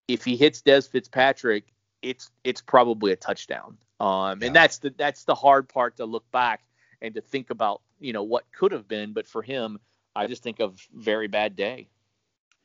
if 0.08 0.24
he 0.26 0.36
hits 0.36 0.62
Dez 0.62 0.90
Fitzpatrick, 0.90 1.66
it's 2.02 2.32
it's 2.44 2.62
probably 2.62 3.12
a 3.12 3.16
touchdown. 3.16 3.78
Um, 4.00 4.42
and 4.42 4.56
that's 4.56 4.80
the 4.80 4.94
that's 4.98 5.24
the 5.26 5.36
hard 5.36 5.70
part 5.70 5.98
to 5.98 6.06
look 6.06 6.30
back 6.32 6.64
and 7.02 7.14
to 7.16 7.22
think 7.22 7.50
about, 7.50 7.82
you 8.02 8.14
know, 8.14 8.24
what 8.24 8.44
could 8.52 8.72
have 8.72 8.88
been. 8.88 9.14
But 9.14 9.28
for 9.28 9.42
him, 9.42 9.80
I 10.16 10.28
just 10.28 10.44
think 10.44 10.60
of 10.60 10.80
very 10.94 11.28
bad 11.28 11.56
day. 11.56 11.90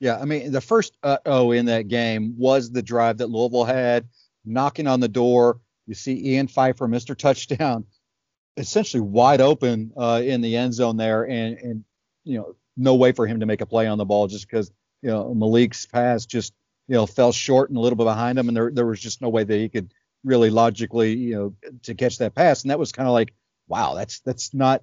Yeah, 0.00 0.18
I 0.18 0.24
mean, 0.24 0.52
the 0.52 0.60
first 0.60 0.96
uh 1.02 1.18
oh 1.24 1.52
in 1.52 1.66
that 1.66 1.88
game 1.88 2.34
was 2.36 2.70
the 2.70 2.82
drive 2.82 3.18
that 3.18 3.30
Louisville 3.30 3.64
had, 3.64 4.08
knocking 4.44 4.86
on 4.86 5.00
the 5.00 5.08
door. 5.08 5.60
You 5.86 5.94
see 5.94 6.34
Ean 6.34 6.48
Pfeifer, 6.48 6.88
Mr. 6.88 7.16
Touchdown, 7.16 7.84
essentially 8.56 9.00
wide 9.00 9.40
open 9.40 9.92
uh, 9.96 10.20
in 10.24 10.40
the 10.40 10.56
end 10.56 10.74
zone 10.74 10.96
there, 10.96 11.26
and 11.26 11.56
and 11.58 11.84
you 12.24 12.38
know, 12.38 12.56
no 12.76 12.96
way 12.96 13.12
for 13.12 13.26
him 13.26 13.40
to 13.40 13.46
make 13.46 13.60
a 13.60 13.66
play 13.66 13.86
on 13.86 13.98
the 13.98 14.04
ball 14.04 14.26
just 14.26 14.48
because 14.48 14.70
you 15.02 15.10
know 15.10 15.32
Malik's 15.34 15.86
pass 15.86 16.26
just 16.26 16.52
you 16.88 16.94
know, 16.94 17.06
fell 17.06 17.32
short 17.32 17.68
and 17.68 17.76
a 17.76 17.80
little 17.80 17.96
bit 17.96 18.04
behind 18.04 18.38
him, 18.38 18.48
and 18.48 18.56
there 18.56 18.70
there 18.70 18.86
was 18.86 19.00
just 19.00 19.20
no 19.20 19.28
way 19.28 19.44
that 19.44 19.56
he 19.56 19.68
could 19.68 19.92
really 20.24 20.50
logically, 20.50 21.14
you 21.14 21.34
know, 21.34 21.70
to 21.82 21.94
catch 21.94 22.18
that 22.18 22.34
pass. 22.34 22.62
And 22.62 22.70
that 22.70 22.78
was 22.78 22.92
kind 22.92 23.08
of 23.08 23.12
like, 23.12 23.32
wow, 23.68 23.94
that's 23.94 24.20
that's 24.20 24.54
not 24.54 24.82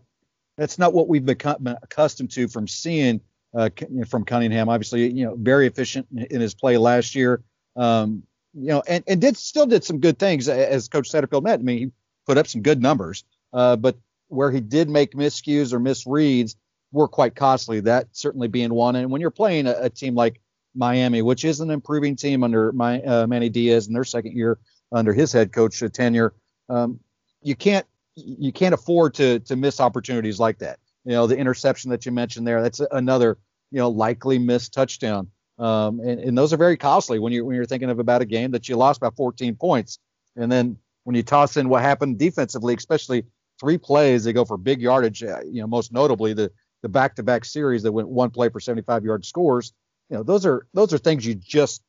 that's 0.57 0.77
not 0.77 0.93
what 0.93 1.07
we've 1.07 1.25
become 1.25 1.67
accustomed 1.67 2.31
to 2.31 2.47
from 2.47 2.67
seeing 2.67 3.21
uh, 3.55 3.69
from 4.07 4.25
Cunningham. 4.25 4.69
Obviously, 4.69 5.11
you 5.11 5.25
know, 5.25 5.35
very 5.35 5.67
efficient 5.67 6.07
in 6.11 6.41
his 6.41 6.53
play 6.53 6.77
last 6.77 7.15
year. 7.15 7.43
Um, 7.75 8.23
you 8.53 8.67
know, 8.67 8.83
and, 8.87 9.03
and 9.07 9.19
did 9.19 9.35
still 9.37 9.65
did 9.65 9.83
some 9.83 9.99
good 9.99 10.19
things 10.19 10.47
as 10.47 10.87
Coach 10.87 11.11
Satterfield 11.11 11.43
met. 11.43 11.59
I 11.59 11.63
mean, 11.63 11.77
he 11.77 11.91
put 12.27 12.37
up 12.37 12.47
some 12.47 12.61
good 12.61 12.81
numbers, 12.81 13.23
uh, 13.51 13.75
but 13.75 13.97
where 14.27 14.51
he 14.51 14.61
did 14.61 14.89
make 14.89 15.13
miscues 15.13 15.73
or 15.73 15.79
misreads 15.79 16.55
were 16.91 17.07
quite 17.07 17.35
costly. 17.35 17.79
That 17.79 18.07
certainly 18.11 18.47
being 18.47 18.73
one. 18.73 18.95
And 18.95 19.09
when 19.09 19.21
you're 19.21 19.31
playing 19.31 19.67
a, 19.67 19.75
a 19.81 19.89
team 19.89 20.13
like 20.13 20.39
Miami, 20.75 21.21
which 21.21 21.45
is 21.45 21.59
an 21.59 21.71
improving 21.71 22.15
team 22.15 22.43
under 22.43 22.71
my, 22.71 23.01
uh, 23.01 23.27
Manny 23.27 23.49
Diaz 23.49 23.87
in 23.87 23.93
their 23.93 24.03
second 24.03 24.35
year 24.35 24.59
under 24.91 25.13
his 25.13 25.31
head 25.31 25.51
coach 25.51 25.81
uh, 25.81 25.89
tenure. 25.89 26.33
Um, 26.69 26.99
you 27.41 27.55
can't 27.55 27.85
you 28.15 28.51
can't 28.51 28.73
afford 28.73 29.13
to 29.15 29.39
to 29.39 29.55
miss 29.55 29.79
opportunities 29.79 30.39
like 30.39 30.59
that. 30.59 30.79
You 31.05 31.13
know, 31.13 31.27
the 31.27 31.37
interception 31.37 31.91
that 31.91 32.05
you 32.05 32.11
mentioned 32.11 32.47
there, 32.47 32.61
that's 32.61 32.81
another 32.91 33.37
you 33.71 33.79
know 33.79 33.89
likely 33.89 34.39
missed 34.39 34.73
touchdown. 34.73 35.29
Um, 35.59 35.99
and, 35.99 36.19
and 36.19 36.37
those 36.37 36.51
are 36.51 36.57
very 36.57 36.77
costly 36.77 37.19
when 37.19 37.31
you're 37.31 37.45
when 37.45 37.55
you're 37.55 37.65
thinking 37.65 37.89
of 37.89 37.99
about 37.99 38.21
a 38.21 38.25
game 38.25 38.51
that 38.51 38.67
you 38.67 38.75
lost 38.75 38.99
by 38.99 39.09
14 39.15 39.55
points, 39.55 39.99
and 40.35 40.51
then 40.51 40.77
when 41.03 41.15
you 41.15 41.23
toss 41.23 41.57
in 41.57 41.69
what 41.69 41.81
happened 41.81 42.17
defensively, 42.17 42.73
especially 42.73 43.25
three 43.59 43.77
plays, 43.77 44.23
they 44.23 44.33
go 44.33 44.45
for 44.45 44.57
big 44.57 44.81
yardage. 44.81 45.23
Uh, 45.23 45.41
you 45.45 45.61
know, 45.61 45.67
most 45.67 45.91
notably 45.91 46.33
the 46.33 46.51
the 46.81 46.89
back-to-back 46.89 47.45
series 47.45 47.81
that 47.83 47.93
went 47.93 48.09
one 48.09 48.29
play 48.29 48.49
for 48.49 48.59
75 48.59 49.05
yard 49.05 49.23
scores 49.23 49.71
you 50.09 50.17
know 50.17 50.23
those 50.23 50.45
are 50.45 50.67
those 50.73 50.93
are 50.93 50.97
things 50.97 51.25
you 51.25 51.35
just 51.35 51.81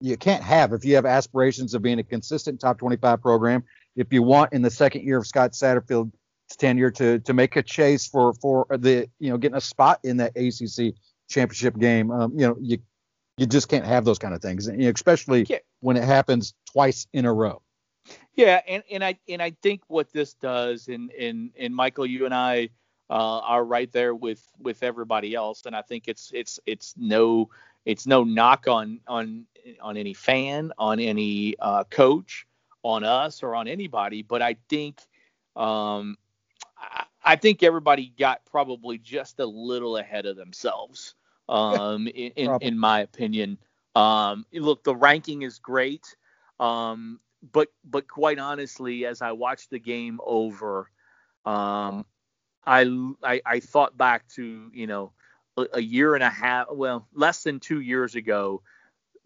you 0.00 0.16
can't 0.16 0.42
have 0.42 0.72
if 0.72 0.84
you 0.84 0.94
have 0.94 1.04
aspirations 1.04 1.74
of 1.74 1.82
being 1.82 1.98
a 1.98 2.02
consistent 2.02 2.58
top 2.58 2.78
25 2.78 3.20
program. 3.20 3.62
If 3.96 4.12
you 4.12 4.22
want 4.22 4.52
in 4.52 4.62
the 4.62 4.70
second 4.70 5.04
year 5.04 5.18
of 5.18 5.26
Scott 5.26 5.52
Satterfield's 5.52 6.12
tenure 6.58 6.90
to 6.92 7.18
to 7.20 7.32
make 7.32 7.56
a 7.56 7.62
chase 7.62 8.06
for 8.06 8.32
for 8.34 8.66
the 8.70 9.08
you 9.18 9.30
know 9.30 9.38
getting 9.38 9.56
a 9.56 9.60
spot 9.60 10.00
in 10.02 10.18
that 10.18 10.36
ACC 10.36 10.94
championship 11.28 11.78
game, 11.78 12.10
um, 12.10 12.32
you 12.38 12.46
know 12.46 12.56
you 12.60 12.78
you 13.36 13.46
just 13.46 13.68
can't 13.68 13.86
have 13.86 14.04
those 14.04 14.18
kind 14.18 14.34
of 14.34 14.42
things, 14.42 14.66
and, 14.66 14.78
you 14.78 14.88
know, 14.88 14.92
especially 14.94 15.46
yeah. 15.48 15.58
when 15.80 15.96
it 15.96 16.04
happens 16.04 16.54
twice 16.70 17.06
in 17.12 17.24
a 17.24 17.32
row. 17.32 17.62
Yeah, 18.34 18.60
and, 18.66 18.82
and 18.90 19.04
I 19.04 19.18
and 19.28 19.42
I 19.42 19.52
think 19.62 19.82
what 19.88 20.12
this 20.12 20.34
does, 20.34 20.88
and 20.88 21.10
and 21.12 21.50
and 21.58 21.74
Michael, 21.74 22.06
you 22.06 22.24
and 22.24 22.34
I 22.34 22.70
uh, 23.10 23.40
are 23.40 23.64
right 23.64 23.90
there 23.92 24.14
with 24.14 24.46
with 24.58 24.82
everybody 24.82 25.34
else. 25.34 25.66
And 25.66 25.74
I 25.74 25.82
think 25.82 26.06
it's 26.06 26.30
it's 26.32 26.60
it's 26.64 26.94
no 26.96 27.50
it's 27.84 28.06
no 28.06 28.24
knock 28.24 28.68
on 28.68 29.00
on 29.06 29.46
on 29.80 29.96
any 29.96 30.14
fan, 30.14 30.72
on 30.78 31.00
any 31.00 31.56
uh, 31.58 31.84
coach, 31.84 32.46
on 32.82 33.04
us 33.04 33.42
or 33.42 33.54
on 33.54 33.68
anybody. 33.68 34.22
But 34.22 34.42
I 34.42 34.56
think 34.68 35.00
um, 35.56 36.16
I, 36.78 37.04
I 37.24 37.36
think 37.36 37.62
everybody 37.62 38.12
got 38.18 38.44
probably 38.46 38.98
just 38.98 39.40
a 39.40 39.46
little 39.46 39.96
ahead 39.96 40.26
of 40.26 40.36
themselves. 40.36 41.14
Um, 41.48 42.06
in, 42.14 42.32
in, 42.36 42.58
in 42.60 42.78
my 42.78 43.00
opinion. 43.00 43.58
Um, 43.94 44.46
look, 44.52 44.84
the 44.84 44.94
ranking 44.94 45.42
is 45.42 45.58
great. 45.58 46.14
Um, 46.58 47.20
but 47.52 47.68
but 47.84 48.06
quite 48.06 48.38
honestly, 48.38 49.06
as 49.06 49.22
I 49.22 49.32
watched 49.32 49.70
the 49.70 49.78
game 49.78 50.20
over, 50.24 50.90
um, 51.44 52.04
I, 52.66 53.12
I, 53.22 53.40
I 53.46 53.60
thought 53.60 53.96
back 53.96 54.28
to 54.34 54.70
you 54.72 54.86
know 54.86 55.12
a, 55.56 55.66
a, 55.74 55.80
year 55.80 56.14
and 56.14 56.22
a 56.22 56.30
half, 56.30 56.66
well, 56.70 57.08
less 57.14 57.42
than 57.42 57.60
two 57.60 57.80
years 57.80 58.14
ago, 58.14 58.62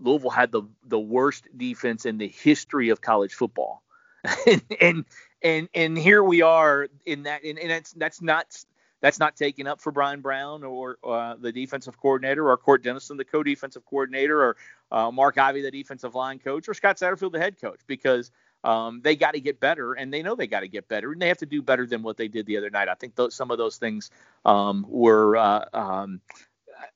Louisville 0.04 0.30
had 0.30 0.52
the 0.52 0.62
the 0.86 1.00
worst 1.00 1.48
defense 1.56 2.06
in 2.06 2.18
the 2.18 2.28
history 2.28 2.90
of 2.90 3.00
college 3.00 3.34
football, 3.34 3.82
and, 4.46 4.62
and 4.80 5.04
and 5.42 5.68
and 5.74 5.98
here 5.98 6.22
we 6.22 6.42
are 6.42 6.88
in 7.06 7.24
that, 7.24 7.44
and, 7.44 7.58
and 7.58 7.70
that's 7.70 7.92
that's 7.92 8.22
not 8.22 8.64
that's 9.00 9.18
not 9.18 9.36
taken 9.36 9.66
up 9.66 9.80
for 9.82 9.92
Bryan 9.92 10.22
Brown 10.22 10.64
or 10.64 10.96
uh, 11.04 11.34
the 11.38 11.52
defensive 11.52 12.00
coordinator, 12.00 12.48
or 12.48 12.56
Cort 12.56 12.82
Dennison, 12.82 13.18
the 13.18 13.24
co-defensive 13.24 13.84
coordinator, 13.84 14.42
or 14.42 14.56
uh, 14.90 15.10
Mark 15.10 15.36
Ivey, 15.36 15.60
the 15.60 15.70
defensive 15.70 16.14
line 16.14 16.38
coach, 16.38 16.68
or 16.68 16.74
Scott 16.74 16.96
Satterfield, 16.96 17.32
the 17.32 17.38
head 17.38 17.60
coach, 17.60 17.80
because 17.86 18.30
um, 18.64 19.02
they 19.04 19.14
got 19.14 19.34
to 19.34 19.40
get 19.40 19.60
better, 19.60 19.92
and 19.92 20.12
they 20.12 20.22
know 20.22 20.34
they 20.34 20.46
got 20.46 20.60
to 20.60 20.68
get 20.68 20.88
better, 20.88 21.12
and 21.12 21.20
they 21.20 21.28
have 21.28 21.38
to 21.38 21.46
do 21.46 21.60
better 21.60 21.86
than 21.86 22.02
what 22.02 22.16
they 22.16 22.28
did 22.28 22.46
the 22.46 22.56
other 22.56 22.70
night. 22.70 22.88
I 22.88 22.94
think 22.94 23.14
those, 23.14 23.34
some 23.34 23.50
of 23.50 23.58
those 23.58 23.76
things 23.76 24.10
um, 24.46 24.86
were 24.88 25.36
uh, 25.36 25.66
um, 25.74 26.22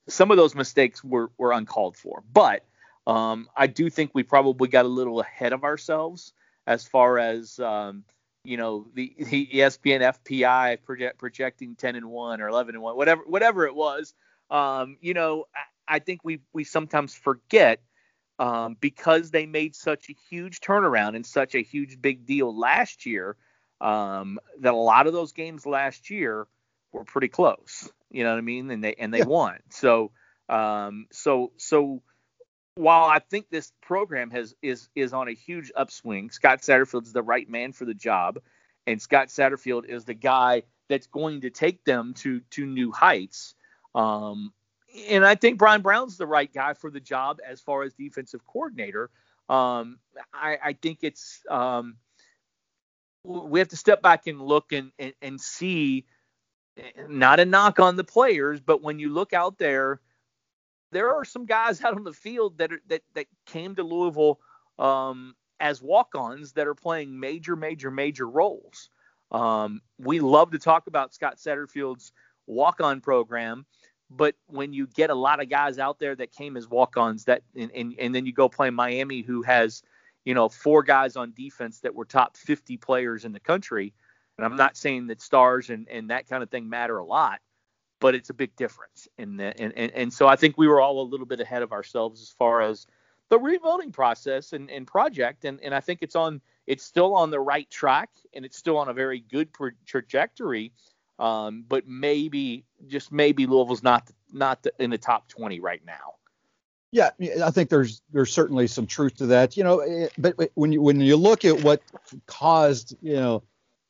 some 0.08 0.30
of 0.30 0.38
those 0.38 0.54
mistakes 0.54 1.04
were 1.04 1.30
were 1.36 1.52
uncalled 1.52 1.96
for, 1.98 2.22
but 2.32 2.64
um, 3.08 3.48
I 3.56 3.66
do 3.66 3.88
think 3.88 4.10
we 4.12 4.22
probably 4.22 4.68
got 4.68 4.84
a 4.84 4.88
little 4.88 5.20
ahead 5.20 5.54
of 5.54 5.64
ourselves 5.64 6.34
as 6.66 6.86
far 6.86 7.18
as 7.18 7.58
um, 7.58 8.04
you 8.44 8.58
know 8.58 8.86
the, 8.94 9.14
the 9.18 9.46
ESPN 9.46 10.14
FPI 10.14 10.82
project, 10.82 11.18
projecting 11.18 11.74
10 11.74 11.96
and 11.96 12.10
1 12.10 12.40
or 12.42 12.48
11 12.48 12.74
and 12.74 12.84
1, 12.84 12.96
whatever 12.96 13.22
whatever 13.26 13.66
it 13.66 13.74
was. 13.74 14.14
Um, 14.50 14.98
you 15.00 15.14
know, 15.14 15.46
I, 15.56 15.96
I 15.96 15.98
think 16.00 16.20
we 16.22 16.40
we 16.52 16.64
sometimes 16.64 17.14
forget 17.14 17.80
um, 18.38 18.76
because 18.78 19.30
they 19.30 19.46
made 19.46 19.74
such 19.74 20.10
a 20.10 20.14
huge 20.28 20.60
turnaround 20.60 21.16
and 21.16 21.24
such 21.24 21.54
a 21.54 21.62
huge 21.62 22.00
big 22.00 22.26
deal 22.26 22.56
last 22.56 23.06
year 23.06 23.36
um, 23.80 24.38
that 24.60 24.74
a 24.74 24.76
lot 24.76 25.06
of 25.06 25.14
those 25.14 25.32
games 25.32 25.64
last 25.64 26.10
year 26.10 26.46
were 26.92 27.04
pretty 27.04 27.28
close. 27.28 27.90
You 28.10 28.24
know 28.24 28.32
what 28.32 28.38
I 28.38 28.42
mean? 28.42 28.70
And 28.70 28.84
they 28.84 28.94
and 28.94 29.14
they 29.14 29.20
yeah. 29.20 29.24
won. 29.24 29.58
So 29.70 30.10
um, 30.50 31.06
so 31.10 31.52
so 31.56 32.02
while 32.78 33.06
I 33.06 33.18
think 33.18 33.50
this 33.50 33.72
program 33.82 34.30
has 34.30 34.54
is 34.62 34.88
is 34.94 35.12
on 35.12 35.26
a 35.26 35.32
huge 35.32 35.72
upswing, 35.74 36.30
Scott 36.30 36.60
Satterfield 36.60 37.02
is 37.02 37.12
the 37.12 37.24
right 37.24 37.48
man 37.50 37.72
for 37.72 37.84
the 37.84 37.94
job, 37.94 38.38
and 38.86 39.02
Scott 39.02 39.28
Satterfield 39.28 39.86
is 39.86 40.04
the 40.04 40.14
guy 40.14 40.62
that's 40.88 41.08
going 41.08 41.40
to 41.40 41.50
take 41.50 41.84
them 41.84 42.14
to 42.18 42.40
to 42.50 42.64
new 42.64 42.92
heights. 42.92 43.54
Um, 43.96 44.52
and 45.08 45.26
I 45.26 45.34
think 45.34 45.58
Bryan 45.58 45.82
Brown's 45.82 46.16
the 46.18 46.26
right 46.26 46.52
guy 46.52 46.72
for 46.72 46.88
the 46.88 47.00
job 47.00 47.40
as 47.46 47.60
far 47.60 47.82
as 47.82 47.94
defensive 47.94 48.46
coordinator. 48.46 49.10
Um, 49.48 49.98
I, 50.32 50.58
I, 50.62 50.72
think 50.74 51.00
it's 51.02 51.40
um, 51.50 51.96
we 53.24 53.58
have 53.58 53.68
to 53.68 53.76
step 53.76 54.02
back 54.02 54.26
and 54.26 54.40
look 54.40 54.72
and, 54.72 54.92
and, 54.98 55.14
and, 55.20 55.40
see. 55.40 56.06
Not 57.08 57.40
a 57.40 57.44
knock 57.44 57.80
on 57.80 57.96
the 57.96 58.04
players, 58.04 58.60
but 58.60 58.82
when 58.82 58.98
you 59.00 59.08
look 59.12 59.32
out 59.32 59.58
there, 59.58 60.00
there 60.92 61.14
are 61.14 61.24
some 61.24 61.46
guys 61.46 61.82
out 61.84 61.94
on 61.94 62.04
the 62.04 62.12
field 62.12 62.58
that 62.58 62.72
are, 62.72 62.80
that 62.88 63.02
that 63.14 63.26
came 63.46 63.74
to 63.76 63.82
Louisville 63.82 64.40
um, 64.78 65.34
as 65.60 65.82
walk-ons 65.82 66.52
that 66.52 66.66
are 66.66 66.74
playing 66.74 67.18
major, 67.18 67.56
major, 67.56 67.90
major 67.90 68.28
roles. 68.28 68.90
Um, 69.30 69.82
we 69.98 70.20
love 70.20 70.52
to 70.52 70.58
talk 70.58 70.86
about 70.86 71.12
Scott 71.12 71.36
Satterfield's 71.36 72.12
walk-on 72.46 73.00
program, 73.00 73.66
but 74.08 74.34
when 74.46 74.72
you 74.72 74.86
get 74.86 75.10
a 75.10 75.14
lot 75.14 75.42
of 75.42 75.50
guys 75.50 75.78
out 75.78 75.98
there 75.98 76.14
that 76.16 76.32
came 76.32 76.56
as 76.56 76.68
walk-ons, 76.68 77.24
that 77.24 77.42
and, 77.54 77.70
and, 77.74 77.94
and 77.98 78.14
then 78.14 78.24
you 78.24 78.32
go 78.32 78.48
play 78.48 78.70
Miami, 78.70 79.20
who 79.20 79.42
has 79.42 79.82
you 80.24 80.34
know 80.34 80.48
four 80.48 80.82
guys 80.82 81.16
on 81.16 81.32
defense 81.36 81.80
that 81.80 81.94
were 81.94 82.04
top 82.04 82.36
50 82.36 82.76
players 82.78 83.24
in 83.24 83.32
the 83.32 83.40
country, 83.40 83.92
and 84.38 84.46
I'm 84.46 84.56
not 84.56 84.76
saying 84.76 85.08
that 85.08 85.20
stars 85.20 85.68
and, 85.68 85.88
and 85.88 86.10
that 86.10 86.28
kind 86.28 86.42
of 86.42 86.50
thing 86.50 86.68
matter 86.68 86.96
a 86.96 87.04
lot, 87.04 87.40
but 88.00 88.14
it's 88.14 88.30
a 88.30 88.34
big 88.34 88.54
difference. 88.56 89.08
And, 89.18 89.40
and, 89.40 89.72
and, 89.76 89.92
and 89.92 90.12
so 90.12 90.26
I 90.26 90.36
think 90.36 90.56
we 90.56 90.68
were 90.68 90.80
all 90.80 91.00
a 91.00 91.06
little 91.08 91.26
bit 91.26 91.40
ahead 91.40 91.62
of 91.62 91.72
ourselves 91.72 92.22
as 92.22 92.30
far 92.30 92.62
as 92.62 92.86
the 93.28 93.38
rebuilding 93.38 93.92
process 93.92 94.52
and, 94.52 94.70
and 94.70 94.86
project. 94.86 95.44
And, 95.44 95.60
and 95.62 95.74
I 95.74 95.80
think 95.80 96.00
it's 96.02 96.16
on, 96.16 96.40
it's 96.66 96.84
still 96.84 97.14
on 97.14 97.30
the 97.30 97.40
right 97.40 97.68
track 97.70 98.10
and 98.32 98.44
it's 98.44 98.56
still 98.56 98.76
on 98.76 98.88
a 98.88 98.92
very 98.92 99.20
good 99.20 99.52
pro- 99.52 99.70
trajectory. 99.86 100.72
Um, 101.18 101.64
but 101.68 101.88
maybe, 101.88 102.64
just 102.86 103.10
maybe 103.10 103.46
Louisville's 103.46 103.82
not, 103.82 104.08
not 104.32 104.62
the, 104.62 104.72
in 104.78 104.90
the 104.90 104.98
top 104.98 105.28
20 105.28 105.58
right 105.58 105.82
now. 105.84 106.14
Yeah, 106.90 107.10
I 107.44 107.50
think 107.50 107.68
there's 107.68 108.00
there's 108.12 108.32
certainly 108.32 108.66
some 108.66 108.86
truth 108.86 109.16
to 109.16 109.26
that. 109.26 109.58
You 109.58 109.64
know, 109.64 109.80
eh, 109.80 110.08
but 110.16 110.36
when 110.54 110.72
you 110.72 110.80
when 110.80 110.98
you 111.02 111.16
look 111.16 111.44
at 111.44 111.62
what 111.62 111.82
caused, 112.26 112.96
you 113.02 113.16
know, 113.16 113.42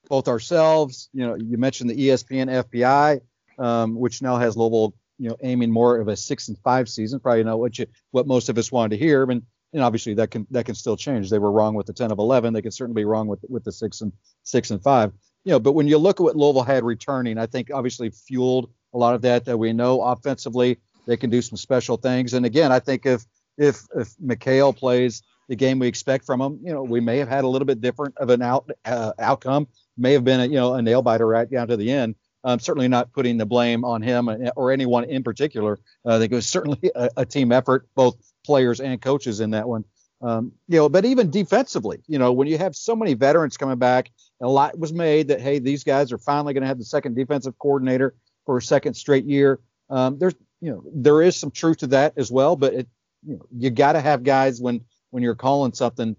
both 0.09 0.27
ourselves, 0.27 1.09
you 1.12 1.25
know, 1.25 1.37
you 1.37 1.59
mentioned 1.59 1.90
the 1.90 2.09
ESPN 2.09 2.64
FPI, 2.64 3.21
um, 3.59 3.94
which 3.94 4.23
now 4.23 4.37
has 4.37 4.57
Louisville, 4.57 4.94
you 5.18 5.29
know, 5.29 5.37
aiming 5.42 5.71
more 5.71 5.99
of 5.99 6.09
a 6.09 6.16
six 6.16 6.49
and 6.49 6.59
five 6.59 6.88
season. 6.88 7.21
Probably 7.21 7.44
not 7.44 7.59
what 7.59 7.79
you 7.79 7.87
what 8.11 8.27
most 8.27 8.49
of 8.49 8.59
us 8.59 8.73
wanted 8.73 8.97
to 8.97 9.05
hear. 9.05 9.25
and 9.25 9.42
and 9.73 9.83
obviously 9.83 10.14
that 10.14 10.31
can 10.31 10.47
that 10.51 10.64
can 10.64 10.75
still 10.75 10.97
change. 10.97 11.31
They 11.31 11.38
were 11.38 11.53
wrong 11.53 11.75
with 11.75 11.87
the 11.87 11.92
10 11.92 12.11
of 12.11 12.18
11. 12.18 12.53
They 12.53 12.62
could 12.62 12.75
certainly 12.75 13.01
be 13.01 13.05
wrong 13.05 13.27
with 13.27 13.44
with 13.49 13.64
the 13.64 13.73
six 13.73 14.01
and 14.01 14.12
six 14.42 14.71
and 14.71 14.83
five. 14.83 15.12
You 15.44 15.53
know, 15.53 15.61
but 15.61 15.73
when 15.73 15.88
you 15.88 15.99
look 15.99 16.21
at 16.21 16.25
what 16.25 16.37
Louisville 16.37 16.62
had 16.62 16.85
returning, 16.85 17.38
I 17.38 17.47
think 17.47 17.71
obviously 17.73 18.11
fueled 18.11 18.71
a 18.94 18.99
lot 18.99 19.14
of 19.14 19.23
that. 19.23 19.44
That 19.44 19.59
we 19.59 19.73
know 19.73 20.01
offensively 20.03 20.79
they 21.07 21.16
can 21.16 21.31
do 21.31 21.42
some 21.42 21.57
special 21.57 21.97
things. 21.97 22.35
And 22.35 22.47
again, 22.47 22.73
I 22.73 22.79
think 22.79 23.07
if 23.07 23.25
if 23.57 23.83
if 23.94 24.14
Micale 24.23 24.73
plays 24.73 25.23
the 25.49 25.57
game 25.57 25.79
we 25.79 25.87
expect 25.87 26.25
from 26.25 26.40
him, 26.40 26.61
you 26.62 26.73
know, 26.73 26.83
we 26.83 27.01
may 27.01 27.18
have 27.18 27.29
had 27.29 27.44
a 27.44 27.49
little 27.49 27.66
bit 27.66 27.81
different 27.81 28.16
of 28.18 28.31
an 28.31 28.42
out 28.42 28.71
uh, 28.85 29.12
outcome. 29.18 29.66
May 29.97 30.12
have 30.12 30.25
been 30.25 30.40
a, 30.40 30.47
you 30.47 30.55
know 30.55 30.75
a 30.75 30.83
nail 30.83 31.03
biter 31.03 31.27
right 31.27 31.51
down 31.51 31.68
to 31.68 31.77
the 31.77 31.90
end. 31.90 32.14
Um, 32.44 32.61
certainly 32.61 32.88
not 32.88 33.12
putting 33.12 33.37
the 33.37 33.46
blame 33.46 33.85
on 33.85 34.01
him 34.01 34.29
or 34.57 34.70
anyone 34.70 35.05
in 35.05 35.24
particular. 35.24 35.79
Uh, 36.07 36.16
I 36.16 36.18
think 36.18 36.33
it 36.33 36.37
was 36.37 36.46
certainly 36.46 36.90
a, 36.94 37.11
a, 37.18 37.27
team 37.27 37.51
effort, 37.51 37.88
both 37.94 38.16
players 38.44 38.81
and 38.81 39.01
coaches 39.03 39.40
in 39.40 39.51
that 39.51 39.68
one. 39.68 39.85
Um, 40.20 40.53
you 40.68 40.79
know, 40.79 40.88
but 40.88 41.05
even 41.05 41.31
defensively, 41.31 42.03
you 42.07 42.18
know, 42.18 42.33
when 42.33 42.48
you 42.48 42.59
have 42.59 42.74
so 42.74 42.96
many 42.96 43.14
veterans 43.14 43.57
coming 43.57 43.79
back, 43.79 44.11
a 44.40 44.48
lot 44.48 44.79
was 44.79 44.92
made 44.92 45.29
that 45.29 45.40
hey, 45.40 45.59
these 45.59 45.85
guys 45.85 46.12
are 46.12 46.18
finally 46.18 46.55
going 46.55 46.62
to 46.62 46.68
have 46.68 46.79
the 46.79 46.85
second 46.85 47.14
defensive 47.14 47.59
coordinator 47.59 48.14
for 48.46 48.57
a 48.57 48.62
second 48.62 48.94
straight 48.94 49.24
year. 49.24 49.61
Um, 49.90 50.18
there's, 50.18 50.35
you 50.61 50.70
know, 50.70 50.83
there 50.92 51.22
is 51.22 51.37
some 51.37 51.51
truth 51.51 51.79
to 51.79 51.88
that 51.88 52.14
as 52.16 52.31
well, 52.31 52.57
but 52.57 52.74
it, 52.74 52.88
you 53.24 53.37
know, 53.37 53.46
you 53.57 53.70
got 53.70 53.92
to 53.92 54.01
have 54.01 54.22
guys 54.24 54.61
when 54.61 54.85
when 55.11 55.22
you're 55.22 55.35
calling 55.35 55.72
something 55.72 56.16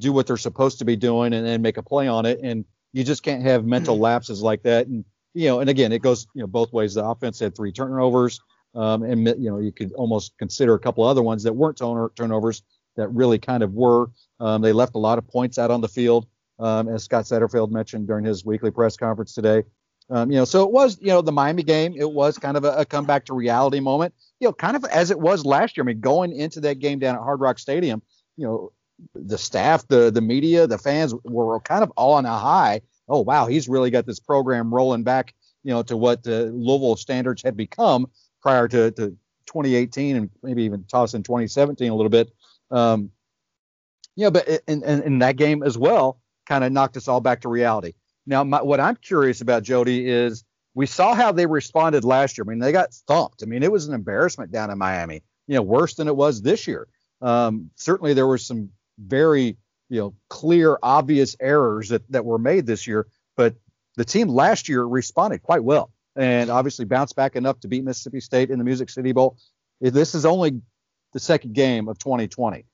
do 0.00 0.12
what 0.12 0.26
they're 0.26 0.36
supposed 0.36 0.78
to 0.78 0.84
be 0.84 0.96
doing 0.96 1.32
and 1.32 1.46
then 1.46 1.62
make 1.62 1.76
a 1.76 1.82
play 1.82 2.08
on 2.08 2.26
it, 2.26 2.40
and 2.42 2.64
you 2.92 3.04
just 3.04 3.22
can't 3.22 3.42
have 3.42 3.64
mental 3.64 3.98
lapses 4.00 4.42
like 4.42 4.62
that. 4.62 4.86
And 4.86 5.04
you 5.38 5.46
know, 5.46 5.60
and 5.60 5.70
again, 5.70 5.92
it 5.92 6.02
goes 6.02 6.26
you 6.34 6.40
know 6.40 6.48
both 6.48 6.72
ways. 6.72 6.94
The 6.94 7.04
offense 7.04 7.38
had 7.38 7.54
three 7.54 7.70
turnovers, 7.70 8.40
um, 8.74 9.04
and 9.04 9.24
you 9.24 9.48
know 9.48 9.58
you 9.58 9.70
could 9.70 9.92
almost 9.92 10.36
consider 10.36 10.74
a 10.74 10.78
couple 10.80 11.04
other 11.04 11.22
ones 11.22 11.44
that 11.44 11.52
weren't 11.52 11.76
turn- 11.76 12.10
turnovers 12.16 12.62
that 12.96 13.08
really 13.10 13.38
kind 13.38 13.62
of 13.62 13.72
were. 13.72 14.10
Um, 14.40 14.62
they 14.62 14.72
left 14.72 14.96
a 14.96 14.98
lot 14.98 15.16
of 15.16 15.28
points 15.28 15.56
out 15.56 15.70
on 15.70 15.80
the 15.80 15.88
field, 15.88 16.26
um, 16.58 16.88
as 16.88 17.04
Scott 17.04 17.24
Satterfield 17.24 17.70
mentioned 17.70 18.08
during 18.08 18.24
his 18.24 18.44
weekly 18.44 18.72
press 18.72 18.96
conference 18.96 19.32
today. 19.32 19.62
Um, 20.10 20.32
you 20.32 20.38
know, 20.38 20.44
so 20.44 20.64
it 20.64 20.72
was, 20.72 20.98
you 21.00 21.08
know, 21.08 21.22
the 21.22 21.30
Miami 21.30 21.62
game. 21.62 21.94
It 21.96 22.10
was 22.10 22.36
kind 22.36 22.56
of 22.56 22.64
a, 22.64 22.72
a, 22.78 22.84
comeback 22.84 23.26
to 23.26 23.34
reality 23.34 23.78
moment. 23.78 24.14
You 24.40 24.48
know, 24.48 24.52
kind 24.52 24.74
of 24.74 24.84
as 24.86 25.12
it 25.12 25.20
was 25.20 25.44
last 25.44 25.76
year. 25.76 25.84
I 25.84 25.86
mean, 25.86 26.00
going 26.00 26.32
into 26.32 26.60
that 26.62 26.80
game 26.80 26.98
down 26.98 27.14
at 27.14 27.20
Hard 27.20 27.40
Rock 27.40 27.60
Stadium, 27.60 28.02
you 28.36 28.46
know, 28.46 28.72
the 29.14 29.38
staff, 29.38 29.86
the 29.86 30.10
the 30.10 30.20
media, 30.20 30.66
the 30.66 30.78
fans 30.78 31.14
were 31.22 31.60
kind 31.60 31.84
of 31.84 31.92
all 31.96 32.14
on 32.14 32.26
a 32.26 32.36
high 32.36 32.80
oh 33.08 33.20
wow, 33.20 33.46
he's 33.46 33.68
really 33.68 33.90
got 33.90 34.06
this 34.06 34.20
program 34.20 34.72
rolling 34.72 35.02
back, 35.02 35.34
you 35.64 35.72
know, 35.72 35.82
to 35.82 35.96
what 35.96 36.22
the 36.22 36.46
Louisville 36.46 36.96
standards 36.96 37.42
had 37.42 37.56
become 37.56 38.10
prior 38.42 38.68
to, 38.68 38.90
to 38.92 39.16
2018 39.46 40.16
and 40.16 40.30
maybe 40.42 40.64
even 40.64 40.84
toss 40.84 41.14
in 41.14 41.22
2017 41.22 41.90
a 41.90 41.94
little 41.94 42.10
bit. 42.10 42.30
Um, 42.70 43.10
yeah, 44.16 44.30
but 44.30 44.48
in, 44.66 44.82
in, 44.82 45.02
in 45.02 45.18
that 45.20 45.36
game 45.36 45.62
as 45.62 45.78
well, 45.78 46.20
kind 46.46 46.64
of 46.64 46.72
knocked 46.72 46.96
us 46.96 47.08
all 47.08 47.20
back 47.20 47.42
to 47.42 47.48
reality. 47.48 47.92
Now, 48.26 48.44
my, 48.44 48.62
what 48.62 48.80
I'm 48.80 48.96
curious 48.96 49.40
about, 49.40 49.62
Jody, 49.62 50.08
is 50.08 50.44
we 50.74 50.86
saw 50.86 51.14
how 51.14 51.32
they 51.32 51.46
responded 51.46 52.04
last 52.04 52.36
year. 52.36 52.44
I 52.46 52.50
mean, 52.50 52.58
they 52.58 52.72
got 52.72 52.92
thumped. 52.92 53.42
I 53.42 53.46
mean, 53.46 53.62
it 53.62 53.72
was 53.72 53.88
an 53.88 53.94
embarrassment 53.94 54.50
down 54.52 54.70
in 54.70 54.78
Miami, 54.78 55.22
you 55.46 55.54
know, 55.54 55.62
worse 55.62 55.94
than 55.94 56.08
it 56.08 56.16
was 56.16 56.42
this 56.42 56.66
year. 56.66 56.88
Um, 57.22 57.70
certainly, 57.76 58.14
there 58.14 58.26
were 58.26 58.38
some 58.38 58.70
very 58.98 59.56
you 59.88 60.00
know 60.00 60.14
clear 60.28 60.78
obvious 60.82 61.36
errors 61.40 61.88
that 61.88 62.10
that 62.10 62.24
were 62.24 62.38
made 62.38 62.66
this 62.66 62.86
year 62.86 63.06
but 63.36 63.54
the 63.96 64.04
team 64.04 64.28
last 64.28 64.68
year 64.68 64.84
responded 64.84 65.42
quite 65.42 65.64
well 65.64 65.90
and 66.16 66.50
obviously 66.50 66.84
bounced 66.84 67.16
back 67.16 67.36
enough 67.36 67.60
to 67.60 67.68
beat 67.68 67.84
Mississippi 67.84 68.20
State 68.20 68.50
in 68.50 68.58
the 68.58 68.64
Music 68.64 68.90
City 68.90 69.12
Bowl. 69.12 69.36
This 69.80 70.16
is 70.16 70.26
only 70.26 70.60
the 71.12 71.20
second 71.20 71.54
game 71.54 71.88
of 71.88 71.98
2020 71.98 72.64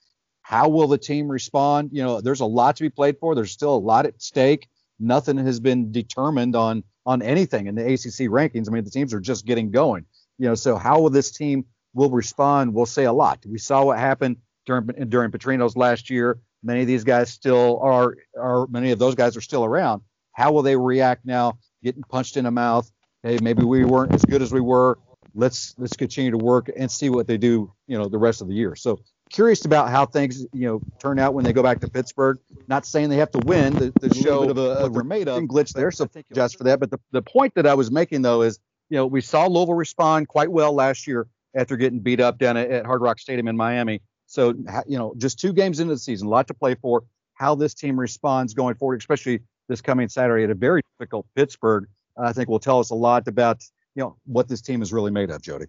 how 0.42 0.68
will 0.68 0.88
the 0.88 0.98
team 0.98 1.28
respond? 1.28 1.90
You 1.92 2.02
know 2.02 2.20
there's 2.20 2.40
a 2.40 2.46
lot 2.46 2.76
to 2.76 2.82
be 2.82 2.90
played 2.90 3.18
for. 3.18 3.34
There's 3.34 3.52
still 3.52 3.74
a 3.74 3.78
lot 3.78 4.04
at 4.06 4.20
stake. 4.20 4.68
Nothing 5.00 5.38
has 5.38 5.58
been 5.58 5.90
determined 5.90 6.54
on 6.54 6.84
on 7.06 7.22
anything 7.22 7.66
in 7.66 7.74
the 7.74 7.84
ACC 7.84 8.28
rankings. 8.30 8.68
I 8.68 8.72
mean 8.72 8.84
the 8.84 8.90
teams 8.90 9.14
are 9.14 9.20
just 9.20 9.46
getting 9.46 9.70
going 9.70 10.04
you 10.38 10.48
know 10.48 10.54
so 10.54 10.76
how 10.76 11.00
will 11.00 11.10
this 11.10 11.30
team 11.30 11.64
will 11.92 12.10
respond? 12.10 12.74
Will 12.74 12.86
say 12.86 13.04
a 13.04 13.12
lot. 13.12 13.44
We 13.46 13.58
saw 13.58 13.84
what 13.84 13.98
happened 13.98 14.36
during 14.66 14.86
during 15.08 15.30
Petrino's 15.30 15.76
last 15.76 16.10
year 16.10 16.38
Many 16.64 16.80
of 16.80 16.86
these 16.86 17.04
guys 17.04 17.30
still 17.30 17.78
are, 17.80 18.16
are 18.40 18.66
many 18.68 18.90
of 18.90 18.98
those 18.98 19.14
guys 19.14 19.36
are 19.36 19.42
still 19.42 19.64
around. 19.64 20.02
How 20.32 20.50
will 20.50 20.62
they 20.62 20.76
react 20.76 21.26
now? 21.26 21.58
Getting 21.82 22.02
punched 22.02 22.38
in 22.38 22.44
the 22.44 22.50
mouth. 22.50 22.90
Hey, 23.22 23.38
maybe 23.40 23.62
we 23.62 23.84
weren't 23.84 24.14
as 24.14 24.24
good 24.24 24.40
as 24.40 24.52
we 24.52 24.60
were. 24.60 24.98
Let's 25.34 25.74
let's 25.78 25.96
continue 25.96 26.30
to 26.30 26.38
work 26.38 26.70
and 26.74 26.90
see 26.90 27.10
what 27.10 27.26
they 27.26 27.36
do, 27.36 27.72
you 27.86 27.98
know, 27.98 28.08
the 28.08 28.18
rest 28.18 28.40
of 28.40 28.48
the 28.48 28.54
year. 28.54 28.76
So 28.76 29.00
curious 29.30 29.64
about 29.64 29.90
how 29.90 30.06
things, 30.06 30.46
you 30.52 30.66
know, 30.66 30.80
turn 30.98 31.18
out 31.18 31.34
when 31.34 31.44
they 31.44 31.52
go 31.52 31.62
back 31.62 31.80
to 31.80 31.88
Pittsburgh. 31.88 32.38
Not 32.68 32.86
saying 32.86 33.10
they 33.10 33.16
have 33.16 33.32
to 33.32 33.40
win. 33.44 33.74
The, 33.74 33.92
the 34.00 34.14
show 34.14 34.48
of 34.48 34.56
a, 34.56 34.86
a 34.86 35.04
made 35.04 35.28
up 35.28 35.42
glitch 35.44 35.72
there, 35.72 35.90
so 35.90 36.08
just 36.32 36.56
for 36.56 36.64
that. 36.64 36.80
But 36.80 36.90
the, 36.90 37.00
the 37.10 37.22
point 37.22 37.54
that 37.56 37.66
I 37.66 37.74
was 37.74 37.90
making 37.90 38.22
though 38.22 38.42
is, 38.42 38.58
you 38.88 38.96
know, 38.96 39.06
we 39.06 39.20
saw 39.20 39.46
Louisville 39.46 39.74
respond 39.74 40.28
quite 40.28 40.50
well 40.50 40.72
last 40.72 41.06
year 41.06 41.26
after 41.54 41.76
getting 41.76 42.00
beat 42.00 42.20
up 42.20 42.38
down 42.38 42.56
at, 42.56 42.70
at 42.70 42.86
Hard 42.86 43.02
Rock 43.02 43.18
Stadium 43.18 43.48
in 43.48 43.56
Miami. 43.56 44.00
So, 44.34 44.52
you 44.88 44.98
know, 44.98 45.14
just 45.16 45.38
two 45.38 45.52
games 45.52 45.78
into 45.78 45.94
the 45.94 45.98
season, 45.98 46.26
a 46.26 46.30
lot 46.30 46.48
to 46.48 46.54
play 46.54 46.74
for. 46.74 47.04
How 47.34 47.54
this 47.54 47.72
team 47.72 47.98
responds 47.98 48.52
going 48.52 48.74
forward, 48.74 49.00
especially 49.00 49.42
this 49.68 49.80
coming 49.80 50.08
Saturday 50.08 50.42
at 50.42 50.50
a 50.50 50.56
very 50.56 50.82
difficult 50.98 51.24
Pittsburgh, 51.36 51.86
I 52.20 52.32
think 52.32 52.48
will 52.48 52.58
tell 52.58 52.80
us 52.80 52.90
a 52.90 52.96
lot 52.96 53.28
about, 53.28 53.62
you 53.94 54.02
know, 54.02 54.16
what 54.26 54.48
this 54.48 54.60
team 54.60 54.82
is 54.82 54.92
really 54.92 55.12
made 55.12 55.30
of, 55.30 55.40
Jody. 55.40 55.66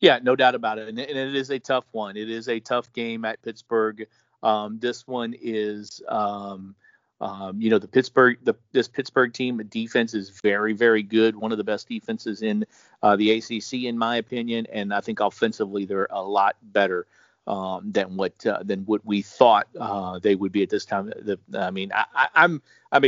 Yeah, 0.00 0.18
no 0.22 0.36
doubt 0.36 0.54
about 0.54 0.78
it. 0.78 0.88
And, 0.88 0.98
it 0.98 1.16
is 1.16 1.50
a 1.50 1.58
tough 1.58 1.86
one. 1.92 2.18
It 2.18 2.28
is 2.28 2.46
a 2.46 2.60
tough 2.60 2.92
game 2.92 3.24
at 3.24 3.40
Pittsburgh. 3.40 4.06
Um, 4.42 4.78
this 4.78 5.06
one 5.06 5.34
is, 5.40 6.02
um, 6.06 6.74
um, 7.22 7.58
you 7.58 7.70
know, 7.70 7.78
the 7.78 7.88
Pittsburgh, 7.88 8.36
the, 8.42 8.54
this 8.72 8.86
Pittsburgh 8.86 9.32
team 9.32 9.62
defense 9.70 10.12
is 10.12 10.28
very, 10.28 10.74
very 10.74 11.02
good. 11.02 11.36
One 11.36 11.52
of 11.52 11.58
the 11.58 11.64
best 11.64 11.88
defenses 11.88 12.42
in 12.42 12.66
uh, 13.02 13.16
the 13.16 13.30
ACC, 13.30 13.84
in 13.84 13.96
my 13.96 14.16
opinion. 14.16 14.66
And 14.70 14.92
I 14.92 15.00
think 15.00 15.20
offensively, 15.20 15.86
they're 15.86 16.08
a 16.10 16.22
lot 16.22 16.56
better 16.62 17.06
um, 17.46 17.92
than 17.92 18.16
what 18.16 18.46
uh, 18.46 18.62
than 18.62 18.80
what 18.84 19.04
we 19.04 19.22
thought 19.22 19.68
uh, 19.78 20.18
they 20.18 20.34
would 20.34 20.52
be 20.52 20.62
at 20.62 20.70
this 20.70 20.84
time. 20.84 21.06
The, 21.06 21.38
I 21.54 21.70
mean, 21.70 21.92
I, 21.92 22.28
I'm 22.34 22.62
I'm 22.92 23.04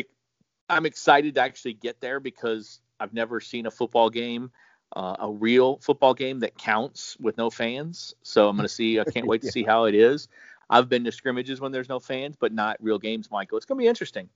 I'm 0.69 0.87
excited 0.87 1.35
to 1.37 1.41
actually 1.41 1.75
get 1.75 2.01
there 2.01 2.21
because 2.21 2.81
I've 3.01 3.15
never 3.15 3.41
seen 3.41 3.67
a 3.67 3.71
football 3.71 4.11
game, 4.11 4.51
uh, 4.95 5.17
a 5.21 5.31
real 5.31 5.79
football 5.79 6.15
game 6.15 6.41
that 6.41 6.59
counts 6.59 7.17
with 7.21 7.37
no 7.37 7.51
fans. 7.51 8.15
So 8.23 8.49
I'm 8.49 8.57
going 8.57 8.69
to 8.69 8.75
see. 8.75 9.01
I 9.01 9.05
can't 9.05 9.27
wait 9.27 9.43
to 9.43 9.47
yeah. 9.49 9.53
see 9.53 9.65
how 9.65 9.85
it 9.85 9.95
is. 9.95 10.29
I've 10.69 10.89
been 10.89 11.05
to 11.05 11.13
scrimmages 11.13 11.61
when 11.61 11.73
there's 11.73 11.89
no 11.89 12.01
fans, 12.01 12.37
but 12.39 12.53
not 12.53 12.77
real 12.81 12.99
games, 12.99 13.31
Michael. 13.31 13.57
It's 13.57 13.67
going 13.67 13.79
to 13.79 13.83
be 13.83 13.89
interesting. 13.89 14.29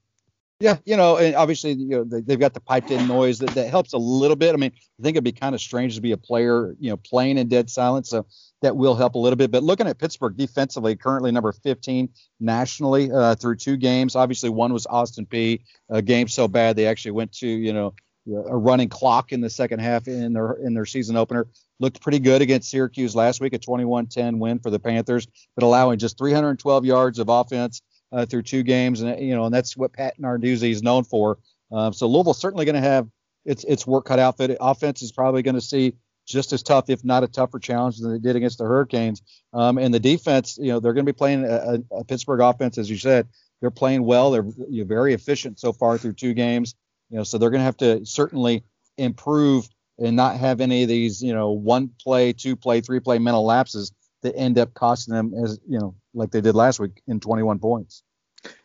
Yeah, 0.60 0.76
you 0.84 0.94
know, 0.94 1.16
and 1.16 1.34
obviously, 1.36 1.72
you 1.72 1.88
know, 1.88 2.04
they, 2.04 2.34
have 2.34 2.38
got 2.38 2.52
the 2.52 2.60
piped 2.60 2.90
in 2.90 3.08
noise 3.08 3.38
that, 3.38 3.48
that 3.50 3.70
helps 3.70 3.94
a 3.94 3.98
little 3.98 4.36
bit. 4.36 4.52
I 4.52 4.58
mean, 4.58 4.72
I 4.74 5.02
think 5.02 5.14
it'd 5.14 5.24
be 5.24 5.32
kind 5.32 5.54
of 5.54 5.60
strange 5.60 5.94
to 5.94 6.02
be 6.02 6.12
a 6.12 6.18
player, 6.18 6.76
you 6.78 6.90
know, 6.90 6.98
playing 6.98 7.38
in 7.38 7.48
dead 7.48 7.70
silence. 7.70 8.10
So 8.10 8.26
that 8.60 8.76
will 8.76 8.94
help 8.94 9.14
a 9.14 9.18
little 9.18 9.38
bit. 9.38 9.50
But 9.50 9.62
looking 9.62 9.86
at 9.86 9.98
Pittsburgh 9.98 10.36
defensively, 10.36 10.96
currently 10.96 11.32
number 11.32 11.50
15 11.50 12.10
nationally 12.40 13.10
uh, 13.10 13.36
through 13.36 13.56
two 13.56 13.78
games. 13.78 14.14
Obviously, 14.14 14.50
one 14.50 14.70
was 14.74 14.86
Austin 14.86 15.24
Peay. 15.24 15.62
A 15.88 16.02
game 16.02 16.28
so 16.28 16.46
bad 16.46 16.76
they 16.76 16.86
actually 16.86 17.12
went 17.12 17.32
to, 17.38 17.48
you 17.48 17.72
know, 17.72 17.94
a 18.28 18.56
running 18.56 18.90
clock 18.90 19.32
in 19.32 19.40
the 19.40 19.48
second 19.48 19.80
half 19.80 20.08
in 20.08 20.34
their 20.34 20.52
in 20.52 20.74
their 20.74 20.84
season 20.84 21.16
opener. 21.16 21.48
Looked 21.78 22.02
pretty 22.02 22.18
good 22.18 22.42
against 22.42 22.70
Syracuse 22.70 23.16
last 23.16 23.40
week, 23.40 23.54
a 23.54 23.58
21-10 23.58 24.38
win 24.38 24.58
for 24.58 24.68
the 24.68 24.78
Panthers, 24.78 25.26
but 25.54 25.64
allowing 25.64 25.98
just 25.98 26.18
312 26.18 26.84
yards 26.84 27.18
of 27.18 27.30
offense 27.30 27.80
uh, 28.12 28.26
through 28.26 28.42
two 28.42 28.62
games, 28.62 29.00
and 29.00 29.20
you 29.20 29.34
know, 29.34 29.44
and 29.44 29.54
that's 29.54 29.76
what 29.76 29.92
Pat 29.92 30.18
Narduzzi 30.18 30.70
is 30.70 30.82
known 30.82 31.04
for. 31.04 31.38
Um, 31.72 31.92
so 31.92 32.06
Louisville's 32.06 32.40
certainly 32.40 32.64
going 32.64 32.80
to 32.80 32.80
have 32.80 33.08
its 33.44 33.64
its 33.64 33.86
work 33.86 34.04
cut 34.04 34.18
out. 34.18 34.38
That 34.38 34.56
offense 34.60 35.02
is 35.02 35.12
probably 35.12 35.42
going 35.42 35.54
to 35.54 35.60
see 35.60 35.96
just 36.26 36.52
as 36.52 36.62
tough, 36.62 36.88
if 36.88 37.04
not 37.04 37.24
a 37.24 37.28
tougher 37.28 37.58
challenge 37.58 37.98
than 37.98 38.12
they 38.12 38.18
did 38.18 38.36
against 38.36 38.58
the 38.58 38.64
Hurricanes. 38.64 39.22
Um, 39.52 39.78
and 39.78 39.92
the 39.92 40.00
defense, 40.00 40.58
you 40.60 40.68
know, 40.68 40.78
they're 40.78 40.92
going 40.92 41.04
to 41.04 41.12
be 41.12 41.16
playing 41.16 41.44
a, 41.44 41.78
a, 41.90 42.04
Pittsburgh 42.04 42.40
offense, 42.40 42.78
as 42.78 42.88
you 42.88 42.96
said. 42.96 43.28
They're 43.60 43.70
playing 43.70 44.04
well. 44.04 44.30
They're 44.30 44.46
you 44.68 44.82
know, 44.82 44.84
very 44.84 45.12
efficient 45.12 45.58
so 45.58 45.72
far 45.72 45.98
through 45.98 46.14
two 46.14 46.32
games. 46.32 46.76
You 47.10 47.18
know, 47.18 47.24
so 47.24 47.36
they're 47.36 47.50
going 47.50 47.60
to 47.60 47.64
have 47.64 47.76
to 47.78 48.06
certainly 48.06 48.62
improve 48.96 49.68
and 49.98 50.16
not 50.16 50.36
have 50.36 50.60
any 50.60 50.82
of 50.82 50.88
these, 50.88 51.20
you 51.22 51.34
know, 51.34 51.50
one 51.50 51.90
play, 52.00 52.32
two 52.32 52.56
play, 52.56 52.80
three 52.80 53.00
play 53.00 53.18
mental 53.18 53.44
lapses 53.44 53.92
that 54.22 54.37
end 54.37 54.59
up 54.59 54.74
costing 54.74 55.14
them, 55.14 55.35
as 55.35 55.59
you 55.66 55.78
know, 55.78 55.94
like 56.14 56.30
they 56.30 56.40
did 56.40 56.54
last 56.54 56.80
week 56.80 57.02
in 57.06 57.20
21 57.20 57.59
points. 57.59 58.02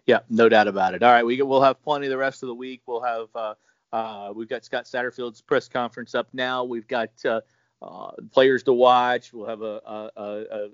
Yeah, 0.06 0.20
no 0.30 0.50
doubt 0.50 0.68
about 0.68 0.94
it. 0.94 1.04
All 1.04 1.12
right, 1.12 1.26
we 1.26 1.41
we'll 1.41 1.62
have 1.62 1.82
plenty 1.84 2.08
the 2.08 2.18
rest 2.18 2.44
of 2.44 2.48
the 2.48 2.56
week. 2.56 2.82
We'll 2.86 3.02
have 3.02 3.28
uh, 3.36 3.54
uh, 3.91 4.34
we've 4.34 4.48
got 4.48 4.63
Scott 4.63 4.86
Satterfield's 4.86 5.41
press 5.41 5.68
conference 5.68 6.15
up 6.15 6.28
now. 6.34 6.63
We've 6.63 6.88
got 6.88 7.10
uh, 7.26 7.41
uh, 7.82 8.12
players 8.32 8.63
to 8.63 8.74
watch. 8.74 9.34
We'll 9.34 9.48
have 9.48 9.62
a, 9.62 9.82
a, 9.86 10.10
a, 10.18 10.70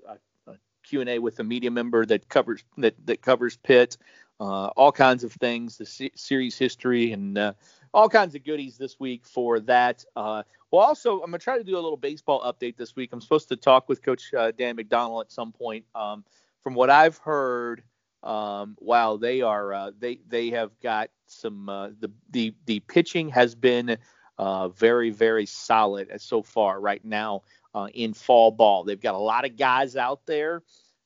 a 0.52 0.56
Q&A 0.82 1.18
with 1.18 1.38
a 1.38 1.44
media 1.44 1.70
member 1.70 2.04
that 2.06 2.28
covers 2.28 2.64
that 2.78 2.94
that 3.06 3.22
covers 3.22 3.56
Pitt, 3.56 3.96
uh, 4.40 4.66
all 4.76 4.92
kinds 4.92 5.24
of 5.24 5.32
things, 5.32 5.78
the 5.78 5.86
se- 5.86 6.12
series 6.14 6.58
history, 6.58 7.12
and 7.12 7.38
uh, 7.38 7.52
all 7.94 8.08
kinds 8.08 8.34
of 8.34 8.44
goodies 8.44 8.78
this 8.78 8.98
week 8.98 9.26
for 9.26 9.60
that. 9.60 10.04
Uh, 10.16 10.42
well, 10.70 10.82
also 10.82 11.20
I'm 11.20 11.30
gonna 11.30 11.38
try 11.38 11.58
to 11.58 11.64
do 11.64 11.74
a 11.74 11.80
little 11.80 11.96
baseball 11.96 12.40
update 12.42 12.76
this 12.76 12.96
week. 12.96 13.10
I'm 13.12 13.20
supposed 13.20 13.48
to 13.48 13.56
talk 13.56 13.88
with 13.88 14.02
Coach 14.02 14.32
uh, 14.34 14.52
Dan 14.52 14.76
McDonnell 14.76 15.20
at 15.22 15.32
some 15.32 15.52
point. 15.52 15.84
Um, 15.94 16.24
from 16.62 16.74
what 16.74 16.90
I've 16.90 17.18
heard, 17.18 17.82
um, 18.22 18.76
wow, 18.80 19.16
they 19.16 19.42
are 19.42 19.72
uh, 19.74 19.90
they 19.98 20.20
they 20.28 20.50
have 20.50 20.70
got 20.82 21.10
some 21.26 21.66
the 21.66 22.10
the 22.30 22.54
the 22.66 22.80
pitching 22.80 23.28
has 23.30 23.54
been 23.54 23.98
uh, 24.38 24.68
very, 24.68 25.10
very 25.10 25.46
solid 25.46 26.10
so 26.20 26.42
far 26.42 26.80
right 26.80 27.04
now 27.04 27.42
uh, 27.74 27.88
in 27.94 28.12
fall 28.12 28.50
ball. 28.50 28.84
They've 28.84 29.00
got 29.00 29.14
a 29.14 29.18
lot 29.18 29.44
of 29.44 29.56
guys 29.56 29.96
out 29.96 30.26
there, 30.26 30.62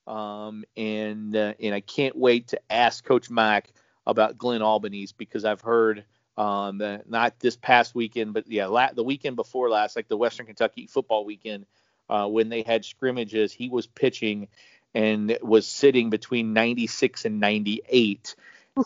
um, 0.07 0.65
and 0.77 1.37
uh, 1.37 1.55
and 1.61 1.75
I 1.75 1.81
can't 1.81 2.17
wait 2.17 2.49
to 2.49 2.61
ask 2.71 3.05
Coach 3.05 3.29
Mack 3.31 3.73
about 4.07 4.39
Glenn 4.39 4.63
Albanese 4.63 5.15
because 5.19 5.45
I've 5.45 5.61
heard 5.61 6.05
um, 6.37 6.83
not 7.09 7.39
this 7.41 7.57
past 7.57 7.95
weekend, 7.95 8.35
but 8.35 8.47
yeah, 8.47 8.67
la- 8.67 8.93
the 8.93 9.05
weekend 9.05 9.37
before 9.37 9.71
last, 9.71 9.97
like 9.97 10.09
the 10.09 10.17
Western 10.17 10.47
Kentucky 10.47 10.87
football 10.87 11.25
weekend, 11.25 11.67
uh, 12.09 12.27
when 12.27 12.49
they 12.49 12.63
had 12.63 12.85
scrimmages, 12.85 13.53
he 13.53 13.69
was 13.69 13.87
pitching 13.87 14.49
and 14.95 15.39
was 15.43 15.67
sitting 15.67 16.11
between 16.11 16.53
96 16.53 17.25
and 17.25 17.41
98. 17.41 18.37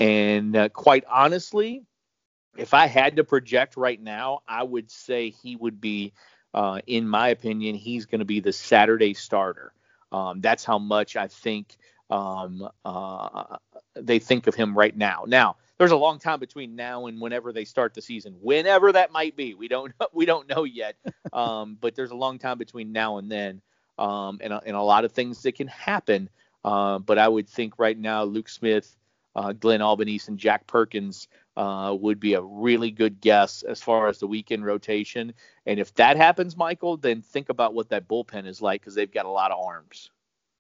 And 0.00 0.56
uh, 0.56 0.68
quite 0.68 1.04
honestly, 1.08 1.82
if 2.56 2.74
I 2.74 2.86
had 2.86 3.16
to 3.16 3.24
project 3.24 3.76
right 3.76 4.00
now, 4.00 4.40
I 4.46 4.62
would 4.62 4.90
say 4.90 5.30
he 5.30 5.56
would 5.56 5.80
be, 5.80 6.12
uh, 6.54 6.80
in 6.86 7.08
my 7.08 7.28
opinion, 7.28 7.74
he's 7.74 8.06
going 8.06 8.18
to 8.20 8.24
be 8.24 8.40
the 8.40 8.52
Saturday 8.52 9.14
starter. 9.14 9.72
Um, 10.12 10.40
that's 10.40 10.64
how 10.64 10.78
much 10.78 11.16
I 11.16 11.28
think 11.28 11.76
um, 12.10 12.68
uh, 12.84 13.56
they 13.94 14.18
think 14.18 14.46
of 14.46 14.54
him 14.54 14.76
right 14.76 14.96
now. 14.96 15.24
Now, 15.26 15.56
there's 15.80 15.92
a 15.92 15.96
long 15.96 16.18
time 16.18 16.38
between 16.38 16.76
now 16.76 17.06
and 17.06 17.18
whenever 17.18 17.54
they 17.54 17.64
start 17.64 17.94
the 17.94 18.02
season, 18.02 18.36
whenever 18.42 18.92
that 18.92 19.12
might 19.12 19.34
be. 19.34 19.54
We 19.54 19.66
don't 19.66 19.94
we 20.12 20.26
don't 20.26 20.46
know 20.46 20.64
yet, 20.64 20.96
um, 21.32 21.78
but 21.80 21.94
there's 21.94 22.10
a 22.10 22.16
long 22.16 22.38
time 22.38 22.58
between 22.58 22.92
now 22.92 23.16
and 23.16 23.32
then, 23.32 23.62
um, 23.98 24.38
and, 24.42 24.52
and 24.52 24.76
a 24.76 24.82
lot 24.82 25.06
of 25.06 25.12
things 25.12 25.42
that 25.42 25.52
can 25.52 25.68
happen. 25.68 26.28
Uh, 26.66 26.98
but 26.98 27.16
I 27.16 27.26
would 27.26 27.48
think 27.48 27.78
right 27.78 27.96
now, 27.98 28.24
Luke 28.24 28.50
Smith, 28.50 28.94
uh, 29.34 29.54
Glenn 29.54 29.80
Albanese, 29.80 30.26
and 30.28 30.38
Jack 30.38 30.66
Perkins 30.66 31.28
uh, 31.56 31.96
would 31.98 32.20
be 32.20 32.34
a 32.34 32.42
really 32.42 32.90
good 32.90 33.18
guess 33.18 33.62
as 33.62 33.80
far 33.80 34.08
as 34.08 34.18
the 34.18 34.26
weekend 34.26 34.66
rotation. 34.66 35.32
And 35.64 35.80
if 35.80 35.94
that 35.94 36.18
happens, 36.18 36.58
Michael, 36.58 36.98
then 36.98 37.22
think 37.22 37.48
about 37.48 37.72
what 37.72 37.88
that 37.88 38.06
bullpen 38.06 38.46
is 38.46 38.60
like 38.60 38.82
because 38.82 38.94
they've 38.94 39.10
got 39.10 39.24
a 39.24 39.30
lot 39.30 39.50
of 39.50 39.58
arms. 39.58 40.10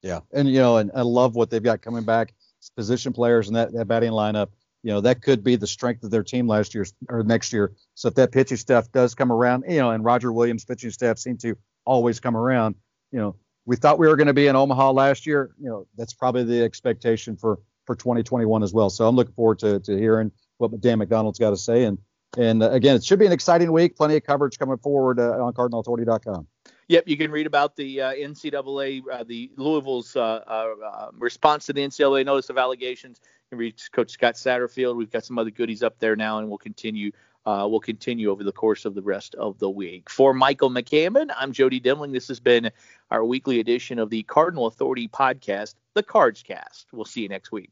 Yeah, 0.00 0.20
and 0.32 0.48
you 0.48 0.60
know, 0.60 0.78
and 0.78 0.90
I 0.94 1.02
love 1.02 1.34
what 1.34 1.50
they've 1.50 1.62
got 1.62 1.82
coming 1.82 2.04
back. 2.04 2.32
Position 2.74 3.12
players 3.12 3.48
and 3.48 3.56
that, 3.56 3.72
that 3.72 3.86
batting 3.86 4.12
lineup. 4.12 4.48
You 4.82 4.92
know, 4.92 5.00
that 5.02 5.22
could 5.22 5.44
be 5.44 5.56
the 5.56 5.66
strength 5.66 6.04
of 6.04 6.10
their 6.10 6.22
team 6.22 6.46
last 6.46 6.74
year 6.74 6.86
or 7.08 7.22
next 7.22 7.52
year. 7.52 7.72
So 7.94 8.08
if 8.08 8.14
that 8.14 8.32
pitching 8.32 8.56
staff 8.56 8.90
does 8.92 9.14
come 9.14 9.30
around, 9.30 9.64
you 9.68 9.78
know, 9.78 9.90
and 9.90 10.04
Roger 10.04 10.32
Williams' 10.32 10.64
pitching 10.64 10.90
staff 10.90 11.18
seem 11.18 11.36
to 11.38 11.56
always 11.84 12.18
come 12.20 12.36
around, 12.36 12.76
you 13.12 13.18
know, 13.18 13.36
we 13.66 13.76
thought 13.76 13.98
we 13.98 14.08
were 14.08 14.16
going 14.16 14.26
to 14.28 14.34
be 14.34 14.46
in 14.46 14.56
Omaha 14.56 14.92
last 14.92 15.26
year. 15.26 15.50
You 15.60 15.68
know, 15.68 15.86
that's 15.96 16.14
probably 16.14 16.44
the 16.44 16.62
expectation 16.62 17.36
for 17.36 17.60
for 17.86 17.94
2021 17.94 18.62
as 18.62 18.72
well. 18.72 18.88
So 18.88 19.06
I'm 19.06 19.16
looking 19.16 19.34
forward 19.34 19.58
to 19.60 19.80
to 19.80 19.96
hearing 19.98 20.32
what 20.58 20.80
Dan 20.80 20.98
McDonnell's 20.98 21.38
got 21.38 21.50
to 21.50 21.56
say. 21.56 21.84
And 21.84 21.98
and 22.38 22.62
uh, 22.62 22.70
again, 22.70 22.96
it 22.96 23.04
should 23.04 23.18
be 23.18 23.26
an 23.26 23.32
exciting 23.32 23.72
week. 23.72 23.96
Plenty 23.96 24.16
of 24.16 24.24
coverage 24.24 24.58
coming 24.58 24.78
forward 24.78 25.18
uh, 25.18 25.44
on 25.44 25.52
CardinalAuthority.com. 25.52 26.46
Yep, 26.88 27.04
you 27.06 27.16
can 27.16 27.30
read 27.30 27.46
about 27.46 27.76
the 27.76 28.00
uh, 28.00 28.12
NCAA, 28.12 29.02
uh, 29.12 29.22
the 29.22 29.52
Louisville's 29.56 30.16
uh, 30.16 30.42
uh, 30.44 31.10
response 31.16 31.66
to 31.66 31.72
the 31.72 31.82
NCAA 31.82 32.24
notice 32.24 32.50
of 32.50 32.58
allegations. 32.58 33.20
Read 33.52 33.80
Coach 33.92 34.10
Scott 34.12 34.34
Satterfield. 34.34 34.96
We've 34.96 35.10
got 35.10 35.24
some 35.24 35.38
other 35.38 35.50
goodies 35.50 35.82
up 35.82 35.98
there 35.98 36.14
now, 36.14 36.38
and 36.38 36.48
we'll 36.48 36.58
continue. 36.58 37.10
Uh, 37.46 37.66
we'll 37.68 37.80
continue 37.80 38.30
over 38.30 38.44
the 38.44 38.52
course 38.52 38.84
of 38.84 38.94
the 38.94 39.02
rest 39.02 39.34
of 39.36 39.58
the 39.58 39.68
week. 39.68 40.08
For 40.08 40.32
Michael 40.34 40.70
McCammon, 40.70 41.30
I'm 41.36 41.52
Jody 41.52 41.80
Demling. 41.80 42.12
This 42.12 42.28
has 42.28 42.38
been 42.38 42.70
our 43.10 43.24
weekly 43.24 43.58
edition 43.58 43.98
of 43.98 44.10
the 44.10 44.22
Cardinal 44.24 44.66
Authority 44.66 45.08
podcast, 45.08 45.74
the 45.94 46.02
Cards 46.02 46.42
Cast. 46.42 46.86
We'll 46.92 47.06
see 47.06 47.22
you 47.22 47.28
next 47.28 47.50
week. 47.50 47.70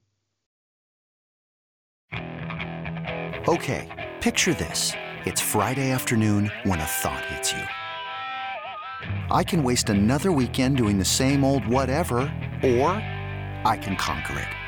Okay, 2.13 4.11
picture 4.21 4.55
this. 4.55 4.93
It's 5.27 5.41
Friday 5.41 5.91
afternoon 5.91 6.51
when 6.65 6.81
a 6.81 6.85
thought 6.85 7.25
hits 7.27 7.53
you. 7.53 7.63
I 9.31 9.45
can 9.45 9.63
waste 9.63 9.91
another 9.91 10.33
weekend 10.33 10.77
doing 10.77 10.99
the 10.99 11.05
same 11.05 11.45
old 11.45 11.67
whatever, 11.67 12.19
or 12.63 12.91
I 13.65 13.79
can 13.81 13.95
conquer 13.97 14.41
it. 14.41 14.68